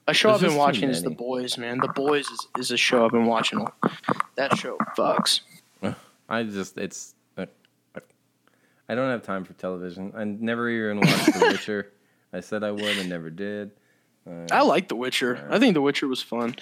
[0.06, 1.10] A show There's I've been watching is The.
[1.10, 1.78] Boys, man.
[1.78, 3.66] The Boys is, is a show I've been watching.
[4.36, 5.40] That show fucks.
[6.30, 7.14] I just it's.
[8.90, 10.12] I don't have time for television.
[10.16, 11.92] I never even watched The Witcher.
[12.32, 13.70] I said I would and never did.
[14.50, 15.46] I like The Witcher.
[15.50, 16.54] I think The Witcher was fun.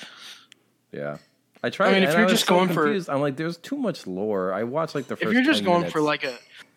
[0.93, 1.19] Yeah.
[1.62, 1.89] I tried.
[1.91, 4.53] I mean, if you're just so going for- I'm like, there's too much lore.
[4.53, 5.27] I watched like the first.
[5.27, 5.93] If you're just 10 going minutes.
[5.93, 6.35] for like a,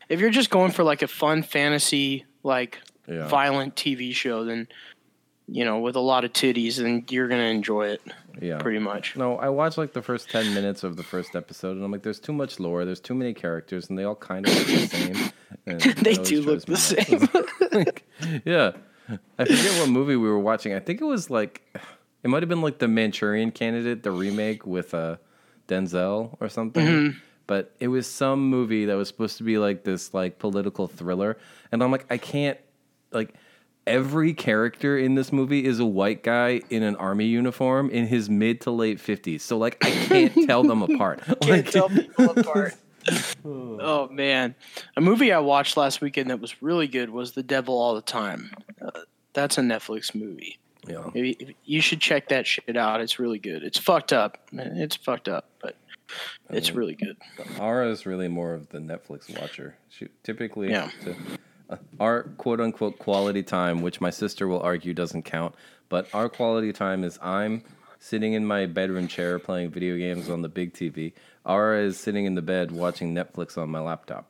[0.08, 3.28] if you're just going for like a fun fantasy, like Yeah.
[3.28, 4.68] violent TV show, then
[5.52, 8.02] you know, with a lot of titties, then you're gonna enjoy it
[8.40, 9.16] yeah, pretty much.
[9.16, 12.04] No, I watched like the first ten minutes of the first episode, and I'm like,
[12.04, 12.86] "There's too much lore.
[12.86, 15.32] There's too many characters, and they all kind of look the same."
[16.04, 17.28] They do look the same.
[17.72, 18.08] Like,
[18.46, 18.72] yeah,
[19.38, 20.74] I forget what movie we were watching.
[20.74, 21.62] I think it was like,
[22.24, 25.18] it might have been like the Manchurian Candidate, the remake with uh,
[25.68, 26.86] Denzel or something.
[26.86, 27.18] Mm-hmm.
[27.47, 31.38] But it was some movie that was supposed to be like this like political thriller,
[31.72, 32.60] and I'm like, I can't
[33.12, 33.34] like
[33.88, 38.30] every character in this movie is a white guy in an army uniform in his
[38.30, 39.41] mid to late 50s.
[39.41, 41.24] So like I can't tell them apart.
[41.26, 42.76] Can't Like, tell people apart.
[43.45, 44.55] oh man,
[44.97, 48.01] a movie I watched last weekend that was really good was The Devil All the
[48.01, 48.51] Time.
[48.82, 48.91] Uh,
[49.34, 50.57] that's a Netflix movie.
[50.88, 51.10] yeah.
[51.14, 53.01] Maybe you should check that shit out.
[53.01, 53.64] It's really good.
[53.64, 54.38] It's fucked up.
[54.53, 55.76] It's fucked up, but
[56.49, 57.18] it's really good.
[57.60, 59.76] Ara is really more of the Netflix watcher.
[59.89, 60.89] She typically Yeah.
[61.03, 61.16] to,
[61.70, 65.53] uh, our quote unquote quality time, which my sister will argue doesn't count,
[65.89, 67.64] but our quality time is I'm
[68.00, 71.14] sitting in my bedroom chair playing video games on the big TV.
[71.45, 74.26] Ara is sitting in the bed watching Netflix on my laptop.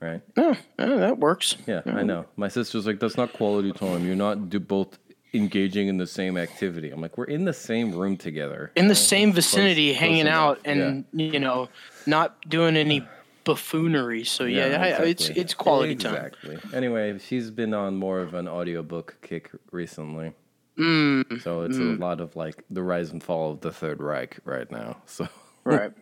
[0.00, 0.22] Right?
[0.36, 1.56] No, that works.
[1.66, 2.24] Yeah, I know.
[2.36, 4.06] My sister's like, that's not quality time.
[4.06, 4.98] You're not do both
[5.34, 6.90] engaging in the same activity.
[6.90, 8.72] I'm like, we're in the same room together.
[8.76, 11.68] In the same vicinity, close hanging out, and you know,
[12.06, 13.06] not doing any
[13.44, 14.24] buffoonery.
[14.24, 16.14] So yeah, I, I- it's it's quality time.
[16.14, 16.58] Exactly.
[16.72, 20.32] Anyway, she's been on more of an audiobook kick recently.
[20.78, 24.38] Mm, So it's a lot of like the rise and fall of the Third Reich
[24.44, 24.96] right now.
[25.06, 25.28] So
[25.64, 25.92] right.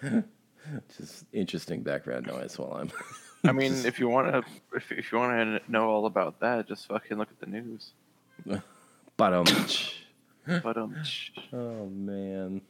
[0.96, 2.90] just interesting background noise while I'm.
[3.44, 4.42] I mean, if you want to,
[4.74, 7.92] if, if you want to know all about that, just fucking look at the news.
[9.16, 9.46] but um.
[10.62, 10.96] But um,
[11.52, 12.60] Oh man.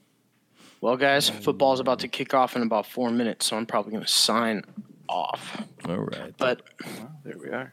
[0.81, 4.05] Well, guys, football's about to kick off in about four minutes, so I'm probably going
[4.05, 4.63] to sign
[5.09, 5.63] off.
[5.89, 6.35] All right.
[6.37, 7.73] But well, there we are.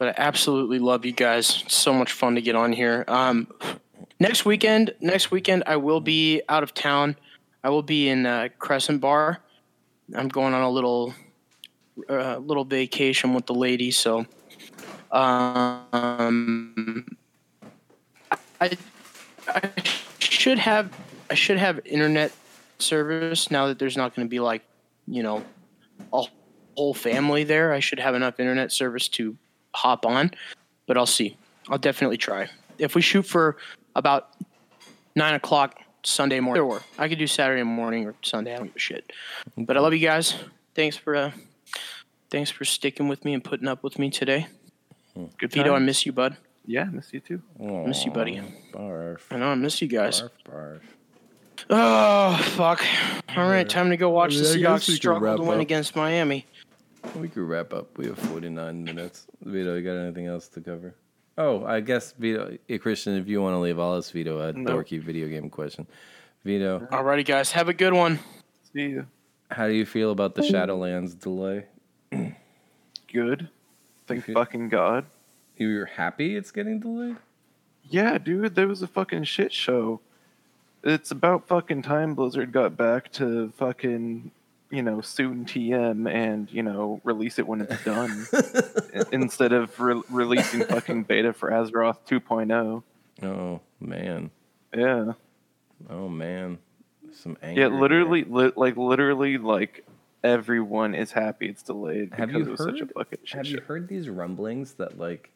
[0.00, 1.62] But I absolutely love you guys.
[1.62, 3.04] It's so much fun to get on here.
[3.06, 3.48] Um,
[4.18, 7.16] next weekend, next weekend I will be out of town.
[7.62, 9.40] I will be in uh, Crescent Bar.
[10.16, 11.14] I'm going on a little
[12.08, 14.20] uh, little vacation with the ladies, so
[15.12, 17.06] um,
[18.58, 18.78] I
[19.48, 19.70] I
[20.18, 20.90] should have
[21.30, 22.32] I should have internet
[22.78, 24.62] service now that there's not going to be like
[25.06, 25.44] you know
[26.10, 26.24] a
[26.74, 27.74] whole family there.
[27.74, 29.36] I should have enough internet service to
[29.74, 30.30] hop on,
[30.86, 31.36] but I'll see.
[31.68, 32.48] I'll definitely try.
[32.78, 33.56] If we shoot for
[33.94, 34.34] about
[35.14, 38.54] nine o'clock Sunday morning, or I could do Saturday morning or Sunday.
[38.54, 39.12] I don't give a shit.
[39.56, 40.34] But I love you guys.
[40.74, 41.32] Thanks for uh,
[42.30, 44.46] Thanks for sticking with me and putting up with me today.
[45.36, 46.36] Good Vito, I miss you, bud.
[46.64, 47.42] Yeah, miss you too.
[47.58, 48.40] Miss you, buddy.
[48.72, 49.22] Barf.
[49.32, 50.22] I know I miss you guys.
[50.22, 50.80] Barf, barf.
[51.68, 52.82] Oh fuck!
[53.36, 55.58] All right, time to go watch the I mean, I guess Seahawks struggle to win
[55.58, 55.62] up.
[55.62, 56.46] against Miami.
[57.16, 57.96] We could wrap up.
[57.98, 59.26] We have 49 minutes.
[59.42, 60.94] Vito, you got anything else to cover?
[61.38, 64.76] Oh, I guess Vito, Christian, if you want to leave, I'll ask Vito a No.
[64.76, 65.86] dorky video game question.
[66.44, 68.18] Vito, Alrighty, guys, have a good one.
[68.72, 69.06] See you.
[69.50, 71.66] how do you feel about the Shadowlands delay?
[73.12, 73.48] Good.
[74.06, 74.32] Thank Okay.
[74.34, 75.06] fucking God.
[75.56, 77.16] You're happy it's getting delayed?
[77.84, 80.00] Yeah, dude, there was a fucking shit show.
[80.82, 84.30] It's about fucking time Blizzard got back to fucking,
[84.70, 88.26] you know, soon TM and, you know, release it when it's done.
[89.12, 92.82] Instead of re- releasing fucking beta for Azeroth 2.0.
[93.22, 94.30] Oh, man.
[94.74, 95.12] Yeah.
[95.88, 96.58] Oh, man.
[97.12, 97.60] Some anger.
[97.62, 99.84] Yeah, literally, li- like, literally, like,
[100.22, 103.46] everyone is happy it's delayed Have you it was such a heard- fucking shit Have
[103.46, 105.30] you heard these rumblings that like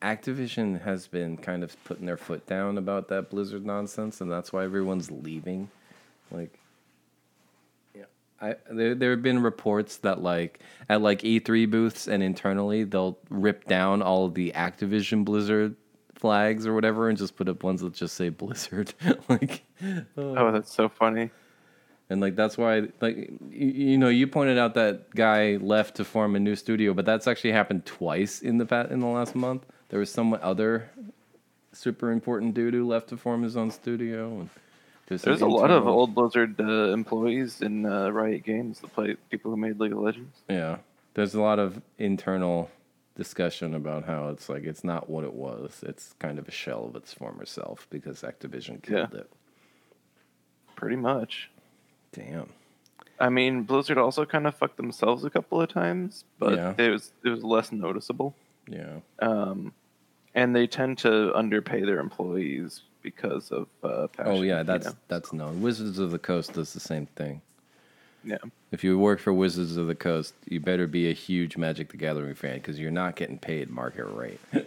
[0.00, 4.52] Activision has been kind of putting their foot down about that Blizzard nonsense, and that's
[4.52, 5.70] why everyone's leaving?
[6.30, 6.60] Like, yeah,
[8.40, 13.18] I there there have been reports that like at like E3 booths and internally they'll
[13.30, 15.74] rip down all of the Activision Blizzard
[16.14, 18.92] flags or whatever and just put up ones that just say Blizzard.
[19.28, 19.62] like,
[20.16, 21.30] Oh, that's so funny.
[22.10, 23.16] and like that's why like
[23.50, 27.04] you, you know you pointed out that guy left to form a new studio but
[27.04, 30.90] that's actually happened twice in the in the last month there was some other
[31.72, 34.48] super important dude who left to form his own studio and
[35.08, 39.50] There's a lot of old Blizzard uh, employees in uh, Riot Games that play people
[39.50, 40.36] who made League of Legends.
[40.48, 40.78] yeah
[41.14, 42.70] there's a lot of internal
[43.16, 46.84] discussion about how it's like it's not what it was it's kind of a shell
[46.86, 49.28] of its former self because activision killed it
[50.76, 51.50] Pretty much.
[52.12, 52.50] damn
[53.20, 56.74] I mean, Blizzard also kind of fucked themselves a couple of times, but Yeah.
[56.78, 58.36] it was it was less noticeable.
[58.68, 59.72] yeah Um,
[60.36, 64.32] and they tend to underpay their employees because of uh, passion.
[64.32, 64.96] oh yeah you that's know?
[65.08, 67.40] that's known wizards of the coast does the same thing
[68.24, 68.38] yeah.
[68.72, 71.96] If you work for Wizards of the Coast, you better be a huge Magic the
[71.96, 74.40] Gathering fan because you're not getting paid market rate.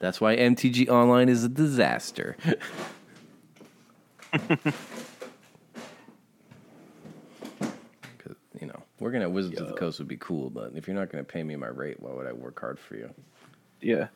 [0.00, 2.36] That's why MTG Online is a disaster.
[8.60, 11.10] you know, working at Wizards of the Coast would be cool, but if you're not
[11.10, 13.12] going to pay me my rate, why would I work hard for you?
[13.80, 14.06] Yeah.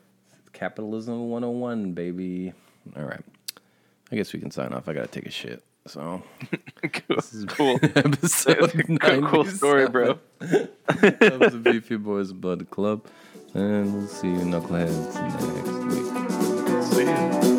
[0.52, 2.52] Capitalism 101, baby.
[2.96, 3.24] All right.
[4.10, 4.88] I guess we can sign off.
[4.88, 5.62] I got to take a shit.
[5.86, 6.22] So,
[6.82, 7.16] cool.
[7.16, 7.78] This is cool.
[7.82, 10.18] episode cool, cool story, bro.
[10.38, 13.06] that was the Beefy Boys Blood Club.
[13.54, 16.84] And we'll see you knuckleheads next week.
[16.84, 17.51] See ya.